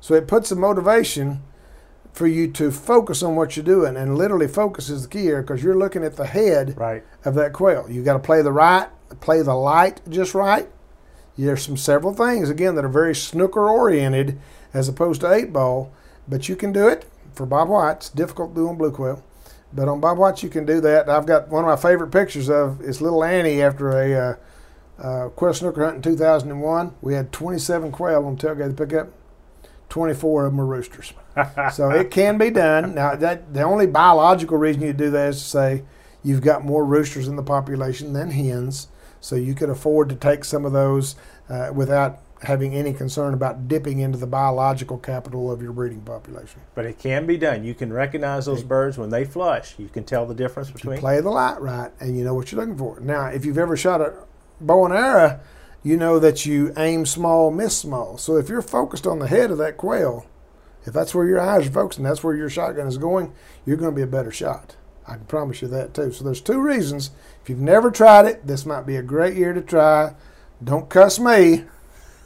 So 0.00 0.14
it 0.14 0.28
puts 0.28 0.52
a 0.52 0.56
motivation 0.56 1.42
for 2.12 2.26
you 2.26 2.50
to 2.52 2.70
focus 2.70 3.22
on 3.22 3.36
what 3.36 3.56
you're 3.56 3.64
doing, 3.64 3.96
and 3.96 4.16
literally 4.18 4.48
focus 4.48 4.88
is 4.88 5.02
the 5.02 5.08
key 5.08 5.22
here 5.22 5.42
because 5.42 5.62
you're 5.62 5.78
looking 5.78 6.04
at 6.04 6.16
the 6.16 6.26
head 6.26 6.74
Right. 6.76 7.04
of 7.24 7.34
that 7.34 7.52
quail. 7.52 7.86
You 7.88 8.02
got 8.02 8.14
to 8.14 8.18
play 8.18 8.42
the 8.42 8.52
right, 8.52 8.88
play 9.20 9.42
the 9.42 9.54
light 9.54 10.00
just 10.08 10.34
right. 10.34 10.68
There's 11.38 11.62
some 11.64 11.76
several 11.76 12.12
things 12.12 12.50
again 12.50 12.74
that 12.74 12.84
are 12.84 12.88
very 12.88 13.14
snooker 13.14 13.68
oriented 13.70 14.38
as 14.74 14.88
opposed 14.88 15.22
to 15.22 15.32
eight 15.32 15.52
ball, 15.52 15.90
but 16.28 16.48
you 16.48 16.56
can 16.56 16.72
do 16.72 16.86
it 16.88 17.06
for 17.32 17.46
Bob 17.46 17.68
White. 17.68 17.92
It's 17.92 18.10
difficult 18.10 18.54
to 18.54 18.60
do 18.60 18.68
on 18.68 18.76
blue 18.76 18.90
quail, 18.90 19.22
But 19.72 19.88
on 19.88 20.00
Bob 20.00 20.18
Whites, 20.18 20.42
you 20.42 20.48
can 20.50 20.66
do 20.66 20.80
that. 20.80 21.08
I've 21.08 21.26
got 21.26 21.48
one 21.48 21.64
of 21.64 21.68
my 21.68 21.76
favorite 21.76 22.10
pictures 22.10 22.50
of 22.50 22.80
is 22.82 23.00
little 23.00 23.22
Annie 23.24 23.62
after 23.62 23.90
a 23.90 24.14
uh, 25.00 25.02
uh, 25.02 25.28
quail 25.30 25.54
snooker 25.54 25.84
hunt 25.84 25.96
in 25.96 26.02
2001. 26.02 26.94
We 27.00 27.14
had 27.14 27.32
27 27.32 27.92
quail 27.92 28.26
on 28.26 28.36
tailgate 28.36 28.76
the 28.76 28.86
pickup. 28.86 29.10
24 29.88 30.46
of 30.46 30.52
them 30.52 30.58
were 30.58 30.66
roosters. 30.66 31.12
So 31.72 31.90
it 31.90 32.10
can 32.10 32.38
be 32.38 32.50
done. 32.50 32.94
Now, 32.94 33.14
that 33.16 33.54
the 33.54 33.62
only 33.62 33.86
biological 33.86 34.58
reason 34.58 34.82
you 34.82 34.92
do 34.92 35.10
that 35.10 35.28
is 35.30 35.42
to 35.42 35.48
say 35.48 35.84
you've 36.22 36.42
got 36.42 36.64
more 36.64 36.84
roosters 36.84 37.28
in 37.28 37.36
the 37.36 37.42
population 37.42 38.12
than 38.12 38.30
hens, 38.30 38.88
so 39.20 39.36
you 39.36 39.54
could 39.54 39.70
afford 39.70 40.08
to 40.08 40.14
take 40.14 40.44
some 40.44 40.64
of 40.64 40.72
those 40.72 41.16
uh, 41.48 41.70
without 41.74 42.20
having 42.42 42.74
any 42.74 42.92
concern 42.92 43.34
about 43.34 43.68
dipping 43.68 43.98
into 43.98 44.16
the 44.16 44.26
biological 44.26 44.96
capital 44.96 45.52
of 45.52 45.60
your 45.60 45.72
breeding 45.72 46.00
population. 46.00 46.60
But 46.74 46.86
it 46.86 46.98
can 46.98 47.26
be 47.26 47.36
done. 47.36 47.64
You 47.64 47.74
can 47.74 47.92
recognize 47.92 48.46
those 48.46 48.62
birds 48.62 48.96
when 48.96 49.10
they 49.10 49.26
flush. 49.26 49.74
You 49.78 49.88
can 49.88 50.04
tell 50.04 50.24
the 50.24 50.34
difference 50.34 50.70
between. 50.70 50.96
You 50.96 51.00
play 51.00 51.20
the 51.20 51.30
light 51.30 51.60
right, 51.60 51.90
and 52.00 52.16
you 52.16 52.24
know 52.24 52.34
what 52.34 52.50
you're 52.50 52.60
looking 52.60 52.78
for. 52.78 52.98
Now, 53.00 53.26
if 53.26 53.44
you've 53.44 53.58
ever 53.58 53.76
shot 53.76 54.00
a 54.00 54.14
bow 54.60 54.86
and 54.86 54.94
arrow, 54.94 55.40
you 55.82 55.96
know 55.96 56.18
that 56.18 56.46
you 56.46 56.72
aim 56.76 57.04
small, 57.04 57.50
miss 57.50 57.76
small. 57.76 58.16
So 58.16 58.36
if 58.36 58.48
you're 58.48 58.62
focused 58.62 59.06
on 59.06 59.18
the 59.18 59.28
head 59.28 59.50
of 59.50 59.58
that 59.58 59.76
quail, 59.76 60.26
if 60.84 60.92
that's 60.92 61.14
where 61.14 61.26
your 61.26 61.40
eyes 61.40 61.66
are 61.66 61.70
focused 61.70 61.98
and 61.98 62.06
that's 62.06 62.24
where 62.24 62.34
your 62.34 62.50
shotgun 62.50 62.86
is 62.86 62.98
going, 62.98 63.32
you're 63.66 63.76
going 63.76 63.92
to 63.92 63.96
be 63.96 64.02
a 64.02 64.06
better 64.06 64.32
shot. 64.32 64.76
I 65.06 65.14
can 65.14 65.24
promise 65.24 65.60
you 65.60 65.68
that 65.68 65.92
too. 65.94 66.12
So 66.12 66.24
there's 66.24 66.40
two 66.40 66.60
reasons. 66.60 67.10
If 67.42 67.50
you've 67.50 67.58
never 67.58 67.90
tried 67.90 68.26
it, 68.26 68.46
this 68.46 68.64
might 68.64 68.86
be 68.86 68.96
a 68.96 69.02
great 69.02 69.36
year 69.36 69.52
to 69.52 69.60
try. 69.60 70.14
Don't 70.62 70.88
cuss 70.88 71.18
me. 71.18 71.64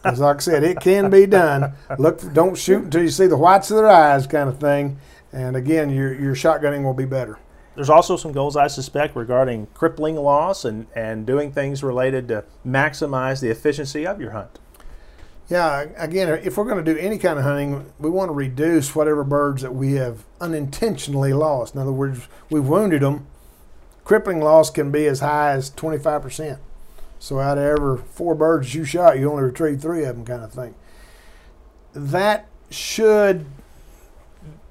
Because, 0.02 0.20
like 0.20 0.36
I 0.36 0.40
said, 0.40 0.64
it 0.64 0.80
can 0.80 1.08
be 1.08 1.24
done. 1.24 1.72
Look, 1.98 2.34
don't 2.34 2.58
shoot 2.58 2.84
until 2.84 3.02
you 3.02 3.08
see 3.08 3.26
the 3.26 3.38
whites 3.38 3.70
of 3.70 3.78
their 3.78 3.88
eyes, 3.88 4.26
kind 4.26 4.50
of 4.50 4.60
thing. 4.60 4.98
And 5.32 5.56
again, 5.56 5.88
your 5.88 6.12
your 6.12 6.34
shotgunning 6.34 6.84
will 6.84 6.94
be 6.94 7.06
better. 7.06 7.38
There's 7.74 7.90
also 7.90 8.16
some 8.16 8.32
goals 8.32 8.56
I 8.56 8.66
suspect 8.66 9.16
regarding 9.16 9.66
crippling 9.74 10.16
loss 10.16 10.64
and, 10.64 10.86
and 10.94 11.26
doing 11.26 11.50
things 11.50 11.82
related 11.82 12.28
to 12.28 12.44
maximize 12.64 13.40
the 13.40 13.50
efficiency 13.50 14.06
of 14.06 14.20
your 14.20 14.30
hunt. 14.30 14.58
Yeah, 15.48 15.86
again, 15.96 16.28
if 16.42 16.56
we're 16.56 16.64
going 16.64 16.82
to 16.82 16.94
do 16.94 16.98
any 16.98 17.18
kind 17.18 17.38
of 17.38 17.44
hunting, 17.44 17.92
we 17.98 18.08
want 18.08 18.30
to 18.30 18.34
reduce 18.34 18.94
whatever 18.94 19.24
birds 19.24 19.60
that 19.62 19.74
we 19.74 19.92
have 19.94 20.24
unintentionally 20.40 21.34
lost. 21.34 21.74
In 21.74 21.80
other 21.80 21.92
words, 21.92 22.28
we've 22.48 22.66
wounded 22.66 23.02
them. 23.02 23.26
Crippling 24.04 24.40
loss 24.40 24.70
can 24.70 24.90
be 24.90 25.06
as 25.06 25.20
high 25.20 25.52
as 25.52 25.70
25%. 25.70 26.58
So 27.18 27.40
out 27.40 27.58
of 27.58 27.64
every 27.64 27.98
four 27.98 28.34
birds 28.34 28.74
you 28.74 28.84
shot, 28.84 29.18
you 29.18 29.30
only 29.30 29.44
retrieve 29.44 29.80
three 29.80 30.04
of 30.04 30.16
them, 30.16 30.24
kind 30.24 30.42
of 30.42 30.52
thing. 30.52 30.74
That 31.92 32.48
should 32.70 33.46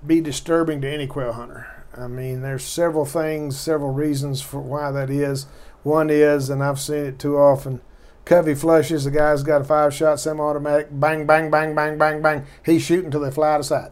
be 0.06 0.22
disturbing 0.22 0.82
to 0.82 0.92
any 0.92 1.08
quail 1.08 1.34
hunter. 1.34 1.86
I 1.96 2.08
mean, 2.08 2.42
there's 2.42 2.64
several 2.64 3.06
things, 3.06 3.60
several 3.60 3.94
reasons 3.94 4.42
for 4.42 4.60
why 4.60 4.92
that 4.92 5.10
is. 5.10 5.46
One 5.84 6.10
is, 6.10 6.50
and 6.50 6.64
I've 6.64 6.80
seen 6.80 7.06
it 7.06 7.20
too 7.20 7.38
often, 7.38 7.82
covey 8.26 8.56
flushes. 8.56 9.04
The 9.04 9.12
guy's 9.12 9.44
got 9.44 9.62
a 9.62 9.64
five-shot 9.64 10.20
semi-automatic, 10.20 10.88
bang, 10.92 11.26
bang, 11.26 11.52
bang, 11.52 11.76
bang, 11.76 11.98
bang, 11.98 12.22
bang. 12.22 12.46
He's 12.66 12.84
shooting 12.84 13.06
until 13.06 13.22
they 13.22 13.32
fly 13.32 13.54
out 13.54 13.60
of 13.60 13.66
sight. 13.66 13.92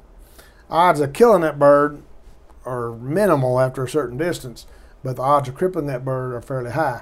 Odds 0.69 0.99
of 0.99 1.13
killing 1.13 1.41
that 1.41 1.59
bird 1.59 2.01
are 2.65 2.91
minimal 2.93 3.59
after 3.59 3.83
a 3.83 3.89
certain 3.89 4.17
distance, 4.17 4.65
but 5.03 5.15
the 5.15 5.21
odds 5.21 5.49
of 5.49 5.55
crippling 5.55 5.87
that 5.87 6.05
bird 6.05 6.33
are 6.33 6.41
fairly 6.41 6.71
high. 6.71 7.01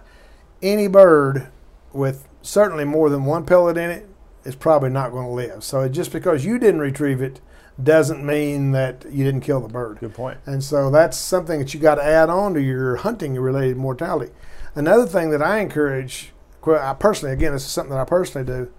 Any 0.61 0.87
bird 0.87 1.49
with 1.93 2.27
certainly 2.41 2.85
more 2.85 3.09
than 3.09 3.25
one 3.25 3.45
pellet 3.45 3.77
in 3.77 3.89
it 3.89 4.07
is 4.43 4.55
probably 4.55 4.89
not 4.89 5.11
going 5.11 5.27
to 5.27 5.31
live. 5.31 5.63
So 5.63 5.87
just 5.89 6.11
because 6.11 6.45
you 6.45 6.57
didn't 6.57 6.79
retrieve 6.79 7.21
it 7.21 7.41
doesn't 7.81 8.25
mean 8.25 8.71
that 8.71 9.05
you 9.09 9.23
didn't 9.23 9.41
kill 9.41 9.61
the 9.61 9.67
bird. 9.67 9.99
Good 9.99 10.13
point. 10.13 10.39
And 10.45 10.63
so 10.63 10.89
that's 10.89 11.17
something 11.17 11.59
that 11.59 11.73
you 11.73 11.79
got 11.79 11.95
to 11.95 12.03
add 12.03 12.29
on 12.29 12.53
to 12.53 12.61
your 12.61 12.97
hunting 12.97 13.35
related 13.35 13.77
mortality. 13.77 14.33
Another 14.75 15.05
thing 15.05 15.29
that 15.31 15.41
I 15.41 15.59
encourage, 15.59 16.31
I 16.65 16.93
personally, 16.93 17.33
again, 17.33 17.53
this 17.53 17.65
is 17.65 17.71
something 17.71 17.91
that 17.91 18.01
I 18.01 18.05
personally 18.05 18.45
do, 18.45 18.71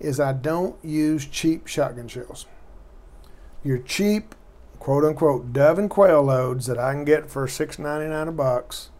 is 0.00 0.18
I 0.20 0.32
don't 0.32 0.82
use 0.84 1.26
cheap 1.26 1.66
shotgun 1.66 2.08
shells. 2.08 2.46
Your 3.62 3.78
cheap, 3.78 4.34
quote 4.78 5.04
unquote, 5.04 5.52
dove 5.52 5.78
and 5.78 5.90
quail 5.90 6.22
loads 6.22 6.66
that 6.66 6.78
I 6.78 6.92
can 6.92 7.04
get 7.04 7.30
for 7.30 7.48
six 7.48 7.78
ninety 7.78 8.08
nine 8.08 8.28
a 8.28 8.32
box, 8.32 8.90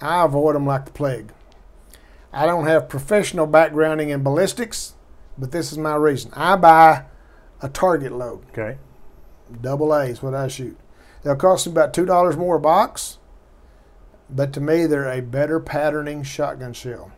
I 0.00 0.24
avoid 0.24 0.54
them 0.54 0.66
like 0.66 0.86
the 0.86 0.92
plague. 0.92 1.32
I 2.32 2.46
don't 2.46 2.66
have 2.66 2.88
professional 2.88 3.46
backgrounding 3.46 4.08
in 4.08 4.22
ballistics, 4.22 4.94
but 5.36 5.52
this 5.52 5.72
is 5.72 5.78
my 5.78 5.96
reason. 5.96 6.32
I 6.34 6.56
buy 6.56 7.04
a 7.60 7.68
target 7.68 8.12
load. 8.12 8.44
Okay. 8.50 8.78
Double 9.60 9.92
A 9.92 10.06
is 10.06 10.22
what 10.22 10.34
I 10.34 10.48
shoot. 10.48 10.78
They'll 11.22 11.36
cost 11.36 11.66
me 11.66 11.72
about 11.72 11.92
two 11.92 12.06
dollars 12.06 12.36
more 12.36 12.56
a 12.56 12.60
box, 12.60 13.18
but 14.30 14.52
to 14.54 14.60
me 14.60 14.86
they're 14.86 15.10
a 15.10 15.20
better 15.20 15.60
patterning 15.60 16.22
shotgun 16.22 16.72
shell. 16.72 17.12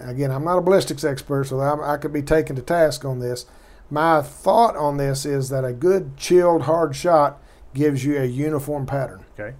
Again, 0.00 0.30
I'm 0.30 0.44
not 0.44 0.58
a 0.58 0.62
ballistics 0.62 1.04
expert, 1.04 1.44
so 1.44 1.60
I, 1.60 1.94
I 1.94 1.96
could 1.96 2.12
be 2.12 2.22
taken 2.22 2.56
to 2.56 2.62
task 2.62 3.04
on 3.04 3.18
this. 3.18 3.46
My 3.90 4.22
thought 4.22 4.76
on 4.76 4.96
this 4.96 5.26
is 5.26 5.48
that 5.48 5.64
a 5.64 5.72
good 5.72 6.16
chilled 6.16 6.62
hard 6.62 6.94
shot 6.94 7.42
gives 7.74 8.04
you 8.04 8.20
a 8.20 8.24
uniform 8.24 8.86
pattern. 8.86 9.24
Okay. 9.38 9.56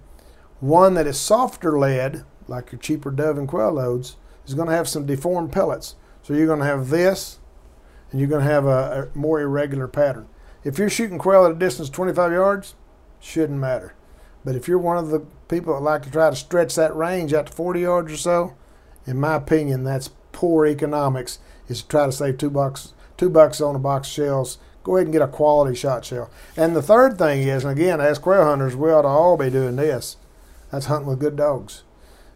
One 0.59 0.93
that 0.93 1.07
is 1.07 1.19
softer 1.19 1.77
lead, 1.77 2.23
like 2.47 2.71
your 2.71 2.79
cheaper 2.79 3.11
dove 3.11 3.37
and 3.37 3.47
quail 3.47 3.71
loads, 3.71 4.15
is 4.45 4.53
going 4.53 4.67
to 4.67 4.75
have 4.75 4.87
some 4.87 5.05
deformed 5.05 5.51
pellets. 5.51 5.95
So 6.21 6.33
you're 6.33 6.47
going 6.47 6.59
to 6.59 6.65
have 6.65 6.89
this 6.89 7.39
and 8.11 8.19
you're 8.19 8.29
going 8.29 8.45
to 8.45 8.51
have 8.51 8.65
a, 8.65 9.09
a, 9.13 9.17
more 9.17 9.39
irregular 9.41 9.87
pattern. 9.87 10.27
If 10.63 10.77
you're 10.77 10.89
shooting 10.89 11.17
quail 11.17 11.45
at 11.45 11.51
a 11.51 11.55
distance 11.55 11.89
of 11.89 11.95
25 11.95 12.31
yards, 12.31 12.75
shouldn't 13.19 13.59
matter. 13.59 13.95
But 14.43 14.55
if 14.55 14.67
you're 14.67 14.77
one 14.77 14.97
of 14.97 15.09
the 15.09 15.21
people 15.47 15.73
that 15.73 15.81
like 15.81 16.03
to 16.03 16.11
try 16.11 16.29
to 16.29 16.35
stretch 16.35 16.75
that 16.75 16.95
range 16.95 17.33
out 17.33 17.47
to 17.47 17.53
40 17.53 17.81
yards 17.81 18.13
or 18.13 18.17
so, 18.17 18.55
in 19.05 19.19
my 19.19 19.35
opinion, 19.35 19.83
that's 19.83 20.09
poor 20.31 20.65
economics. 20.65 21.39
Is 21.67 21.81
to 21.83 21.87
try 21.87 22.05
to 22.05 22.11
save 22.11 22.37
two 22.37 22.49
bucks, 22.49 22.93
two 23.17 23.29
bucks 23.29 23.61
on 23.61 23.75
a 23.75 23.79
box 23.79 24.07
of 24.07 24.13
shells. 24.13 24.57
Go 24.83 24.95
ahead 24.97 25.07
and 25.07 25.13
get 25.13 25.21
a 25.21 25.27
quality 25.27 25.75
shot 25.75 26.03
shell. 26.03 26.29
And 26.57 26.75
the 26.75 26.81
third 26.81 27.17
thing 27.17 27.47
is, 27.47 27.63
and 27.63 27.71
again, 27.71 28.01
as 28.01 28.17
quail 28.17 28.43
hunters, 28.43 28.75
we 28.75 28.91
ought 28.91 29.03
to 29.03 29.07
all 29.07 29.37
be 29.37 29.49
doing 29.49 29.75
this. 29.75 30.17
That's 30.71 30.87
hunting 30.87 31.07
with 31.07 31.19
good 31.19 31.35
dogs 31.35 31.83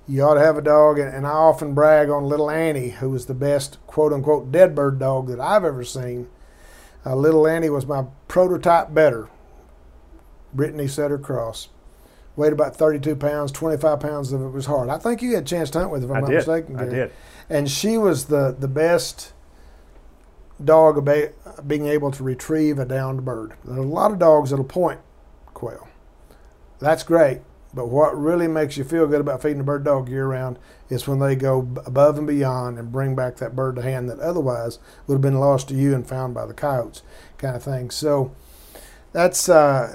you 0.07 0.21
ought 0.23 0.35
to 0.35 0.41
have 0.41 0.57
a 0.57 0.61
dog. 0.61 0.99
And, 0.99 1.25
I 1.25 1.31
often 1.31 1.73
brag 1.73 2.09
on 2.09 2.25
little 2.25 2.49
Annie, 2.49 2.89
who 2.89 3.09
was 3.09 3.25
the 3.25 3.33
best 3.33 3.77
quote 3.87 4.13
unquote 4.13 4.51
dead 4.51 4.75
bird 4.75 4.99
dog 4.99 5.27
that 5.27 5.39
I've 5.39 5.65
ever 5.65 5.83
seen. 5.83 6.27
Uh, 7.05 7.15
little 7.15 7.47
Annie 7.47 7.69
was 7.69 7.85
my 7.85 8.05
prototype 8.27 8.93
better. 8.93 9.29
Brittany 10.53 10.87
Setter 10.87 11.17
Cross. 11.17 11.69
Weighed 12.35 12.53
about 12.53 12.75
32 12.75 13.15
pounds, 13.15 13.51
25 13.51 13.99
pounds 13.99 14.33
of 14.33 14.41
it 14.41 14.49
was 14.49 14.65
hard. 14.65 14.89
I 14.89 14.97
think 14.97 15.21
you 15.21 15.35
had 15.35 15.43
a 15.43 15.45
chance 15.45 15.69
to 15.71 15.79
hunt 15.79 15.91
with 15.91 16.01
her, 16.01 16.09
if 16.09 16.11
I'm 16.11 16.17
I 16.17 16.19
not 16.21 16.29
did. 16.29 16.35
mistaken. 16.35 16.75
I 16.77 16.85
did. 16.85 17.11
And 17.49 17.69
she 17.69 17.97
was 17.97 18.25
the, 18.25 18.55
the 18.57 18.67
best 18.67 19.33
dog 20.63 20.97
about 20.97 21.67
being 21.67 21.85
able 21.87 22.11
to 22.11 22.23
retrieve 22.23 22.79
a 22.79 22.85
downed 22.85 23.25
bird. 23.25 23.53
There 23.63 23.75
are 23.75 23.79
a 23.79 23.85
lot 23.85 24.11
of 24.11 24.19
dogs 24.19 24.49
that'll 24.49 24.65
point 24.65 24.99
quail. 25.53 25.87
That's 26.79 27.03
great. 27.03 27.41
But 27.73 27.89
what 27.89 28.17
really 28.17 28.47
makes 28.47 28.77
you 28.77 28.85
feel 28.85 29.05
good 29.05 29.19
about 29.19 29.41
feeding 29.41 29.59
a 29.59 29.63
bird 29.63 29.83
dog 29.83 30.07
year 30.07 30.27
round 30.27 30.57
is 30.89 31.07
when 31.07 31.19
they 31.19 31.35
go 31.35 31.59
above 31.85 32.17
and 32.17 32.25
beyond 32.25 32.79
and 32.79 32.91
bring 32.91 33.15
back 33.15 33.35
that 33.37 33.55
bird 33.55 33.75
to 33.75 33.81
hand 33.81 34.09
that 34.09 34.19
otherwise 34.19 34.79
would 35.05 35.15
have 35.15 35.21
been 35.21 35.41
lost 35.41 35.67
to 35.67 35.75
you 35.75 35.93
and 35.93 36.07
found 36.07 36.33
by 36.33 36.45
the 36.45 36.53
coyotes, 36.53 37.01
kind 37.37 37.55
of 37.55 37.63
thing. 37.63 37.89
So 37.89 38.33
that's 39.11 39.49
uh, 39.49 39.93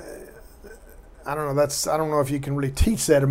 I 1.24 1.34
don't 1.34 1.46
know. 1.46 1.54
That's 1.54 1.86
I 1.86 1.96
don't 1.96 2.10
know 2.10 2.20
if 2.20 2.30
you 2.30 2.38
can 2.38 2.54
really 2.54 2.72
teach 2.72 3.06
that 3.06 3.22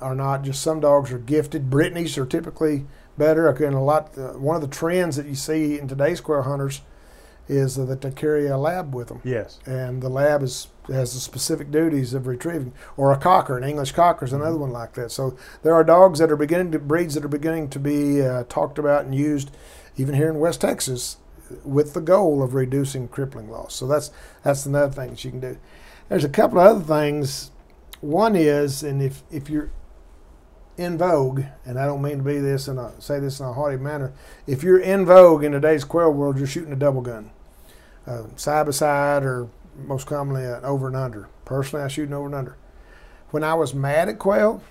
or 0.00 0.14
not. 0.14 0.42
Just 0.42 0.62
some 0.62 0.78
dogs 0.78 1.10
are 1.10 1.18
gifted. 1.18 1.68
Brittany's 1.68 2.16
are 2.16 2.26
typically 2.26 2.86
better. 3.18 3.48
And 3.48 3.74
a 3.74 3.80
lot. 3.80 4.16
Uh, 4.16 4.32
one 4.32 4.56
of 4.56 4.62
the 4.62 4.68
trends 4.68 5.16
that 5.16 5.26
you 5.26 5.34
see 5.34 5.78
in 5.78 5.88
today's 5.88 6.18
squirrel 6.18 6.44
hunters 6.44 6.82
is 7.48 7.76
that 7.76 8.00
they 8.02 8.10
carry 8.10 8.46
a 8.46 8.58
lab 8.58 8.94
with 8.94 9.08
them. 9.08 9.20
Yes. 9.24 9.58
And 9.66 10.02
the 10.02 10.08
lab 10.08 10.42
is 10.42 10.68
has 10.88 11.12
the 11.12 11.20
specific 11.20 11.70
duties 11.70 12.14
of 12.14 12.26
retrieving, 12.26 12.72
or 12.96 13.12
a 13.12 13.18
cocker, 13.18 13.58
an 13.58 13.64
English 13.64 13.92
cocker 13.92 14.24
is 14.24 14.32
another 14.32 14.52
mm-hmm. 14.52 14.60
one 14.60 14.70
like 14.70 14.94
that. 14.94 15.10
So 15.10 15.36
there 15.62 15.74
are 15.74 15.84
dogs 15.84 16.18
that 16.18 16.30
are 16.30 16.36
beginning 16.36 16.72
to 16.72 16.78
breeds 16.78 17.14
that 17.14 17.24
are 17.24 17.28
beginning 17.28 17.68
to 17.70 17.78
be 17.78 18.22
uh, 18.22 18.44
talked 18.44 18.78
about 18.78 19.04
and 19.04 19.14
used, 19.14 19.50
even 19.96 20.14
here 20.14 20.30
in 20.30 20.38
West 20.38 20.62
Texas, 20.62 21.18
with 21.64 21.94
the 21.94 22.00
goal 22.00 22.42
of 22.42 22.54
reducing 22.54 23.08
crippling 23.08 23.50
loss. 23.50 23.74
So 23.74 23.86
that's 23.86 24.10
that's 24.42 24.66
another 24.66 24.92
thing 24.92 25.10
that 25.10 25.24
you 25.24 25.30
can 25.30 25.40
do. 25.40 25.58
There's 26.08 26.24
a 26.24 26.28
couple 26.28 26.58
of 26.58 26.66
other 26.66 26.84
things. 26.84 27.50
One 28.00 28.36
is, 28.36 28.82
and 28.82 29.02
if 29.02 29.22
if 29.30 29.50
you're 29.50 29.70
in 30.78 30.96
vogue, 30.96 31.42
and 31.64 31.78
I 31.78 31.86
don't 31.86 32.02
mean 32.02 32.18
to 32.18 32.24
be 32.24 32.38
this 32.38 32.68
and 32.68 32.80
say 33.02 33.18
this 33.18 33.40
in 33.40 33.46
a 33.46 33.52
haughty 33.52 33.76
manner, 33.76 34.12
if 34.46 34.62
you're 34.62 34.78
in 34.78 35.04
vogue 35.04 35.44
in 35.44 35.52
today's 35.52 35.84
quail 35.84 36.12
world, 36.12 36.38
you're 36.38 36.46
shooting 36.46 36.72
a 36.72 36.76
double 36.76 37.00
gun, 37.00 37.30
uh, 38.06 38.24
side 38.36 38.66
by 38.66 38.72
side 38.72 39.24
or 39.24 39.48
most 39.76 40.06
commonly 40.06 40.44
an 40.44 40.64
over 40.64 40.86
and 40.86 40.96
under. 40.96 41.28
Personally, 41.44 41.84
I 41.84 41.88
shoot 41.88 42.08
an 42.08 42.14
over 42.14 42.26
and 42.26 42.34
under. 42.34 42.56
When 43.30 43.44
I 43.44 43.54
was 43.54 43.74
mad 43.74 44.08
at 44.08 44.18
quail, 44.18 44.62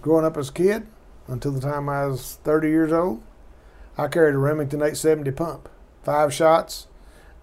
growing 0.00 0.24
up 0.24 0.36
as 0.36 0.50
a 0.50 0.52
kid, 0.52 0.86
until 1.28 1.52
the 1.52 1.60
time 1.60 1.88
I 1.88 2.06
was 2.06 2.38
30 2.44 2.68
years 2.68 2.92
old, 2.92 3.22
I 3.98 4.08
carried 4.08 4.34
a 4.34 4.38
Remington 4.38 4.80
870 4.80 5.30
pump, 5.32 5.68
five 6.02 6.32
shots, 6.32 6.86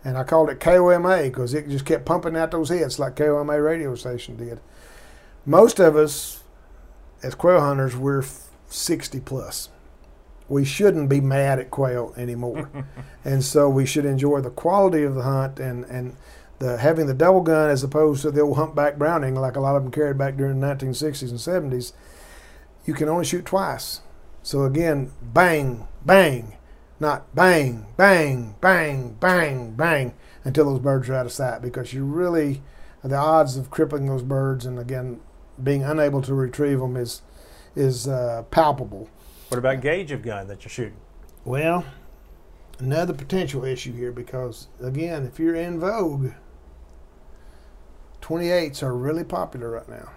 and 0.04 0.18
I 0.18 0.24
called 0.24 0.50
it 0.50 0.60
KOMA 0.60 1.24
because 1.24 1.54
it 1.54 1.70
just 1.70 1.86
kept 1.86 2.06
pumping 2.06 2.36
out 2.36 2.52
those 2.52 2.70
hits 2.70 3.00
like 3.00 3.16
KOMA 3.16 3.62
radio 3.62 3.96
station 3.96 4.38
did. 4.38 4.60
most 5.46 5.80
of 5.80 5.96
us, 5.96 6.43
as 7.24 7.36
quail 7.36 7.62
hunters, 7.62 7.96
we're 7.96 8.24
60 8.68 9.20
plus. 9.22 9.70
We 10.50 10.66
shouldn't 10.66 11.10
be 11.10 11.22
mad 11.22 11.60
at 11.60 11.72
quail 11.72 12.14
anymore, 12.18 12.70
and 13.26 13.44
so 13.44 13.70
we 13.70 13.86
should 13.86 14.06
enjoy 14.06 14.42
the 14.42 14.50
quality 14.50 15.04
of 15.04 15.16
the 15.16 15.24
hunt 15.24 15.60
and 15.60 15.86
and 15.86 16.18
the 16.60 16.78
having 16.78 17.08
the 17.08 17.14
double 17.14 17.42
gun 17.42 17.70
as 17.70 17.84
opposed 17.84 18.22
to 18.22 18.32
the 18.32 18.42
old 18.42 18.58
humpback 18.58 18.98
Browning 18.98 19.36
like 19.36 19.56
a 19.56 19.62
lot 19.62 19.76
of 19.76 19.84
them 19.84 19.92
carried 19.92 20.18
back 20.18 20.36
during 20.36 20.60
the 20.60 20.68
1960s 20.68 21.30
and 21.30 21.72
70s. 21.72 21.94
You 22.86 22.94
can 22.94 23.08
only 23.08 23.26
shoot 23.26 23.46
twice, 23.46 24.02
so 24.44 24.64
again, 24.64 25.12
bang, 25.22 25.88
bang, 26.06 26.58
not 27.00 27.34
bang, 27.34 27.88
bang, 27.96 28.56
bang, 28.60 29.16
bang, 29.20 29.72
bang 29.72 30.14
until 30.44 30.66
those 30.66 30.80
birds 30.80 31.10
are 31.10 31.16
out 31.16 31.26
of 31.26 31.32
sight 31.32 31.62
because 31.62 31.94
you 31.94 32.04
really 32.04 32.62
the 33.02 33.16
odds 33.16 33.58
of 33.58 33.72
crippling 33.72 34.08
those 34.08 34.24
birds 34.24 34.66
and 34.66 34.78
again 34.78 35.22
being 35.62 35.84
unable 35.84 36.22
to 36.22 36.34
retrieve 36.34 36.80
them 36.80 36.98
is 36.98 37.22
is 37.76 38.08
uh, 38.08 38.44
palpable. 38.52 39.10
What 39.50 39.58
about 39.58 39.82
gauge 39.82 40.12
of 40.12 40.22
gun 40.22 40.48
that 40.48 40.64
you're 40.64 40.70
shooting? 40.70 40.98
Well, 41.46 41.86
another 42.80 43.14
potential 43.14 43.64
issue 43.66 43.94
here 43.94 44.12
because 44.12 44.68
again, 44.82 45.26
if 45.26 45.40
you're 45.40 45.56
in 45.56 45.80
vogue, 45.80 46.32
28s 48.22 48.82
are 48.82 48.96
really 48.96 49.24
popular 49.24 49.72
right 49.72 49.90
now. 49.90 50.12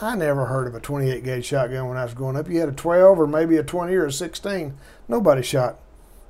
I 0.00 0.14
never 0.14 0.46
heard 0.46 0.66
of 0.66 0.74
a 0.74 0.80
28 0.80 1.24
gauge 1.24 1.44
shotgun 1.44 1.88
when 1.88 1.96
I 1.96 2.04
was 2.04 2.14
growing 2.14 2.36
up. 2.36 2.48
You 2.48 2.60
had 2.60 2.68
a 2.68 2.72
12 2.72 3.18
or 3.18 3.26
maybe 3.26 3.56
a 3.56 3.62
20 3.62 3.94
or 3.94 4.06
a 4.06 4.12
16. 4.12 4.76
Nobody 5.08 5.42
shot 5.42 5.78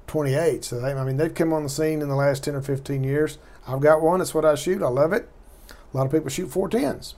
28. 0.07 0.65
So 0.65 0.81
they, 0.81 0.93
I 0.93 1.05
mean, 1.05 1.17
they've 1.17 1.35
come 1.35 1.53
on 1.53 1.65
the 1.65 1.69
scene 1.69 2.01
in 2.01 2.09
the 2.09 2.15
last 2.15 2.45
10 2.45 2.55
or 2.55 2.63
15 2.63 3.03
years. 3.03 3.39
I've 3.67 3.81
got 3.81 4.03
one. 4.03 4.21
It's 4.21 4.35
what 4.35 4.45
I 4.45 4.55
shoot. 4.55 4.83
I 4.83 4.89
love 4.89 5.13
it. 5.13 5.29
A 5.71 5.97
lot 5.97 6.07
of 6.07 6.13
people 6.13 6.29
shoot 6.29 6.49
410s. 6.51 7.15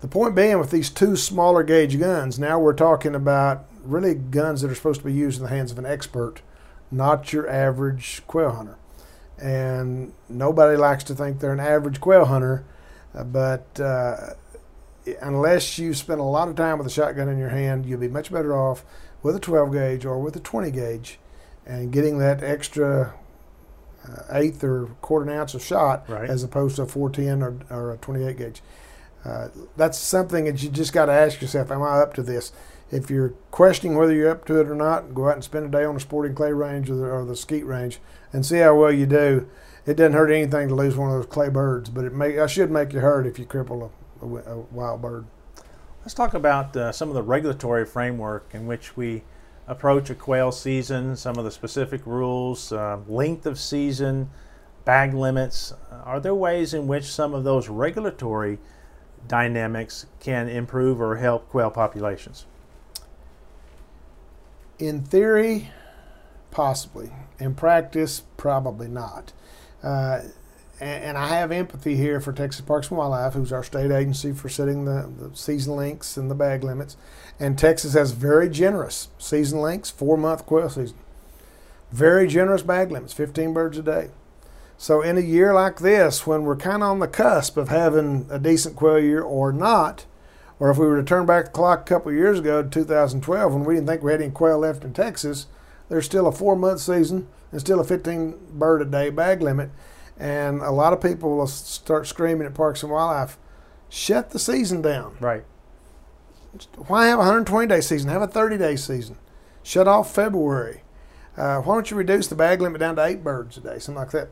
The 0.00 0.08
point 0.08 0.34
being, 0.34 0.58
with 0.58 0.70
these 0.70 0.88
two 0.90 1.14
smaller 1.16 1.62
gauge 1.62 1.98
guns, 1.98 2.38
now 2.38 2.58
we're 2.58 2.72
talking 2.72 3.14
about 3.14 3.66
really 3.84 4.14
guns 4.14 4.62
that 4.62 4.70
are 4.70 4.74
supposed 4.74 5.00
to 5.00 5.06
be 5.06 5.12
used 5.12 5.38
in 5.38 5.44
the 5.44 5.50
hands 5.50 5.70
of 5.72 5.78
an 5.78 5.86
expert, 5.86 6.40
not 6.90 7.32
your 7.32 7.48
average 7.48 8.22
quail 8.26 8.50
hunter. 8.52 8.76
And 9.38 10.12
nobody 10.28 10.76
likes 10.76 11.04
to 11.04 11.14
think 11.14 11.40
they're 11.40 11.52
an 11.52 11.60
average 11.60 12.00
quail 12.00 12.26
hunter, 12.26 12.64
uh, 13.14 13.24
but 13.24 13.78
uh, 13.80 14.34
unless 15.20 15.78
you 15.78 15.92
spend 15.94 16.20
a 16.20 16.24
lot 16.24 16.48
of 16.48 16.56
time 16.56 16.78
with 16.78 16.86
a 16.86 16.90
shotgun 16.90 17.28
in 17.28 17.38
your 17.38 17.48
hand, 17.50 17.84
you'll 17.86 18.00
be 18.00 18.08
much 18.08 18.32
better 18.32 18.56
off 18.56 18.84
with 19.22 19.36
a 19.36 19.40
12 19.40 19.72
gauge 19.72 20.04
or 20.06 20.18
with 20.18 20.34
a 20.36 20.40
20 20.40 20.70
gauge 20.70 21.18
and 21.66 21.92
getting 21.92 22.18
that 22.18 22.42
extra 22.42 23.14
uh, 24.08 24.22
eighth 24.32 24.64
or 24.64 24.86
quarter 25.02 25.30
an 25.30 25.36
ounce 25.36 25.52
of 25.54 25.62
shot 25.62 26.08
Right. 26.08 26.28
as 26.28 26.42
opposed 26.42 26.76
to 26.76 26.82
a 26.82 26.86
410 26.86 27.42
or, 27.42 27.56
or 27.70 27.92
a 27.92 27.96
28 27.98 28.36
gauge. 28.38 28.62
Uh, 29.24 29.48
that's 29.76 29.98
something 29.98 30.46
that 30.46 30.62
you 30.62 30.70
just 30.70 30.92
got 30.92 31.06
to 31.06 31.12
ask 31.12 31.40
yourself: 31.40 31.70
Am 31.70 31.82
I 31.82 31.98
up 32.00 32.14
to 32.14 32.22
this? 32.22 32.52
If 32.90 33.08
you're 33.10 33.34
questioning 33.50 33.96
whether 33.96 34.12
you're 34.12 34.30
up 34.30 34.44
to 34.46 34.60
it 34.60 34.68
or 34.68 34.74
not, 34.74 35.14
go 35.14 35.28
out 35.28 35.34
and 35.34 35.44
spend 35.44 35.66
a 35.66 35.78
day 35.78 35.84
on 35.84 35.94
the 35.94 36.00
sporting 36.00 36.34
clay 36.34 36.52
range 36.52 36.90
or 36.90 36.96
the, 36.96 37.04
or 37.04 37.24
the 37.24 37.36
skeet 37.36 37.64
range 37.64 38.00
and 38.32 38.44
see 38.44 38.58
how 38.58 38.74
well 38.74 38.90
you 38.90 39.06
do. 39.06 39.48
It 39.86 39.94
doesn't 39.94 40.14
hurt 40.14 40.30
anything 40.30 40.68
to 40.68 40.74
lose 40.74 40.96
one 40.96 41.10
of 41.10 41.16
those 41.16 41.26
clay 41.26 41.48
birds, 41.48 41.88
but 41.88 42.04
it 42.04 42.12
may 42.12 42.38
I 42.38 42.46
should 42.46 42.70
make 42.70 42.92
you 42.92 43.00
hurt 43.00 43.26
if 43.26 43.38
you 43.38 43.46
cripple 43.46 43.90
a, 44.20 44.26
a, 44.26 44.56
a 44.56 44.58
wild 44.72 45.02
bird. 45.02 45.26
Let's 46.00 46.14
talk 46.14 46.34
about 46.34 46.76
uh, 46.76 46.92
some 46.92 47.08
of 47.08 47.14
the 47.14 47.22
regulatory 47.22 47.84
framework 47.84 48.50
in 48.52 48.66
which 48.66 48.96
we 48.96 49.22
approach 49.68 50.10
a 50.10 50.14
quail 50.14 50.50
season, 50.50 51.14
some 51.14 51.36
of 51.36 51.44
the 51.44 51.50
specific 51.50 52.04
rules, 52.06 52.72
uh, 52.72 52.98
length 53.06 53.46
of 53.46 53.58
season, 53.58 54.30
bag 54.84 55.14
limits. 55.14 55.72
Are 56.04 56.18
there 56.18 56.34
ways 56.34 56.74
in 56.74 56.88
which 56.88 57.04
some 57.04 57.34
of 57.34 57.44
those 57.44 57.68
regulatory 57.68 58.58
dynamics 59.28 60.06
can 60.20 60.48
improve 60.48 61.00
or 61.00 61.16
help 61.16 61.48
quail 61.48 61.70
populations? 61.70 62.46
In 64.78 65.02
theory, 65.02 65.70
possibly. 66.50 67.10
In 67.38 67.54
practice, 67.54 68.22
probably 68.36 68.88
not. 68.88 69.32
Uh, 69.82 70.20
and, 70.80 71.04
and 71.04 71.18
I 71.18 71.28
have 71.28 71.52
empathy 71.52 71.96
here 71.96 72.20
for 72.20 72.32
Texas 72.32 72.62
Parks 72.62 72.88
and 72.88 72.98
Wildlife, 72.98 73.34
who's 73.34 73.52
our 73.52 73.62
state 73.62 73.90
agency 73.90 74.32
for 74.32 74.48
setting 74.48 74.86
the, 74.86 75.10
the 75.18 75.36
season 75.36 75.76
lengths 75.76 76.16
and 76.16 76.30
the 76.30 76.34
bag 76.34 76.64
limits. 76.64 76.96
And 77.38 77.58
Texas 77.58 77.94
has 77.94 78.12
very 78.12 78.48
generous 78.48 79.08
season 79.18 79.60
lengths, 79.60 79.90
four 79.90 80.16
month 80.16 80.46
quail 80.46 80.70
season. 80.70 80.96
Very 81.92 82.26
generous 82.26 82.62
bag 82.62 82.90
limits, 82.90 83.12
15 83.12 83.52
birds 83.52 83.76
a 83.78 83.82
day. 83.82 84.10
So 84.80 85.02
in 85.02 85.18
a 85.18 85.20
year 85.20 85.52
like 85.52 85.80
this, 85.80 86.26
when 86.26 86.44
we're 86.44 86.56
kind 86.56 86.82
of 86.82 86.88
on 86.88 87.00
the 87.00 87.06
cusp 87.06 87.58
of 87.58 87.68
having 87.68 88.26
a 88.30 88.38
decent 88.38 88.76
quail 88.76 88.98
year 88.98 89.20
or 89.20 89.52
not, 89.52 90.06
or 90.58 90.70
if 90.70 90.78
we 90.78 90.86
were 90.86 90.96
to 90.96 91.02
turn 91.02 91.26
back 91.26 91.44
the 91.44 91.50
clock 91.50 91.82
a 91.82 91.84
couple 91.84 92.10
of 92.10 92.16
years 92.16 92.38
ago 92.38 92.62
to 92.62 92.70
2012 92.70 93.52
when 93.52 93.64
we 93.64 93.74
didn't 93.74 93.86
think 93.86 94.02
we 94.02 94.12
had 94.12 94.22
any 94.22 94.30
quail 94.30 94.60
left 94.60 94.82
in 94.82 94.94
Texas, 94.94 95.48
there's 95.90 96.06
still 96.06 96.26
a 96.26 96.32
four 96.32 96.56
month 96.56 96.80
season 96.80 97.28
and 97.52 97.60
still 97.60 97.78
a 97.78 97.84
15 97.84 98.34
bird 98.52 98.80
a 98.80 98.86
day 98.86 99.10
bag 99.10 99.42
limit. 99.42 99.68
And 100.18 100.62
a 100.62 100.70
lot 100.70 100.94
of 100.94 101.02
people 101.02 101.36
will 101.36 101.46
start 101.46 102.06
screaming 102.06 102.46
at 102.46 102.54
Parks 102.54 102.82
and 102.82 102.90
Wildlife, 102.90 103.36
shut 103.90 104.30
the 104.30 104.38
season 104.38 104.80
down. 104.80 105.14
Right. 105.20 105.44
Why 106.86 107.08
have 107.08 107.18
a 107.18 107.28
120 107.28 107.66
day 107.66 107.82
season? 107.82 108.08
Have 108.08 108.22
a 108.22 108.26
30 108.26 108.56
day 108.56 108.76
season. 108.76 109.18
Shut 109.62 109.86
off 109.86 110.14
February. 110.14 110.84
Uh, 111.36 111.60
why 111.60 111.74
don't 111.74 111.90
you 111.90 111.98
reduce 111.98 112.28
the 112.28 112.34
bag 112.34 112.62
limit 112.62 112.80
down 112.80 112.96
to 112.96 113.04
eight 113.04 113.22
birds 113.22 113.58
a 113.58 113.60
day, 113.60 113.78
something 113.78 113.96
like 113.96 114.12
that? 114.12 114.30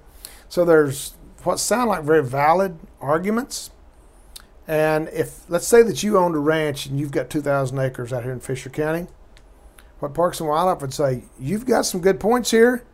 So 0.48 0.64
there's 0.64 1.14
what 1.44 1.58
sound 1.58 1.88
like 1.88 2.02
very 2.02 2.22
valid 2.22 2.78
arguments. 3.00 3.70
And 4.66 5.08
if 5.08 5.48
let's 5.48 5.66
say 5.66 5.82
that 5.82 6.02
you 6.02 6.18
owned 6.18 6.34
a 6.34 6.40
ranch 6.40 6.86
and 6.86 6.98
you've 6.98 7.10
got 7.10 7.30
2,000 7.30 7.78
acres 7.78 8.12
out 8.12 8.24
here 8.24 8.32
in 8.32 8.40
Fisher 8.40 8.68
County, 8.70 9.06
what 10.00 10.14
Parks 10.14 10.40
and 10.40 10.48
Wildlife 10.48 10.82
would 10.82 10.94
say, 10.94 11.24
you've 11.40 11.66
got 11.66 11.86
some 11.86 12.00
good 12.00 12.20
points 12.20 12.50
here. 12.50 12.84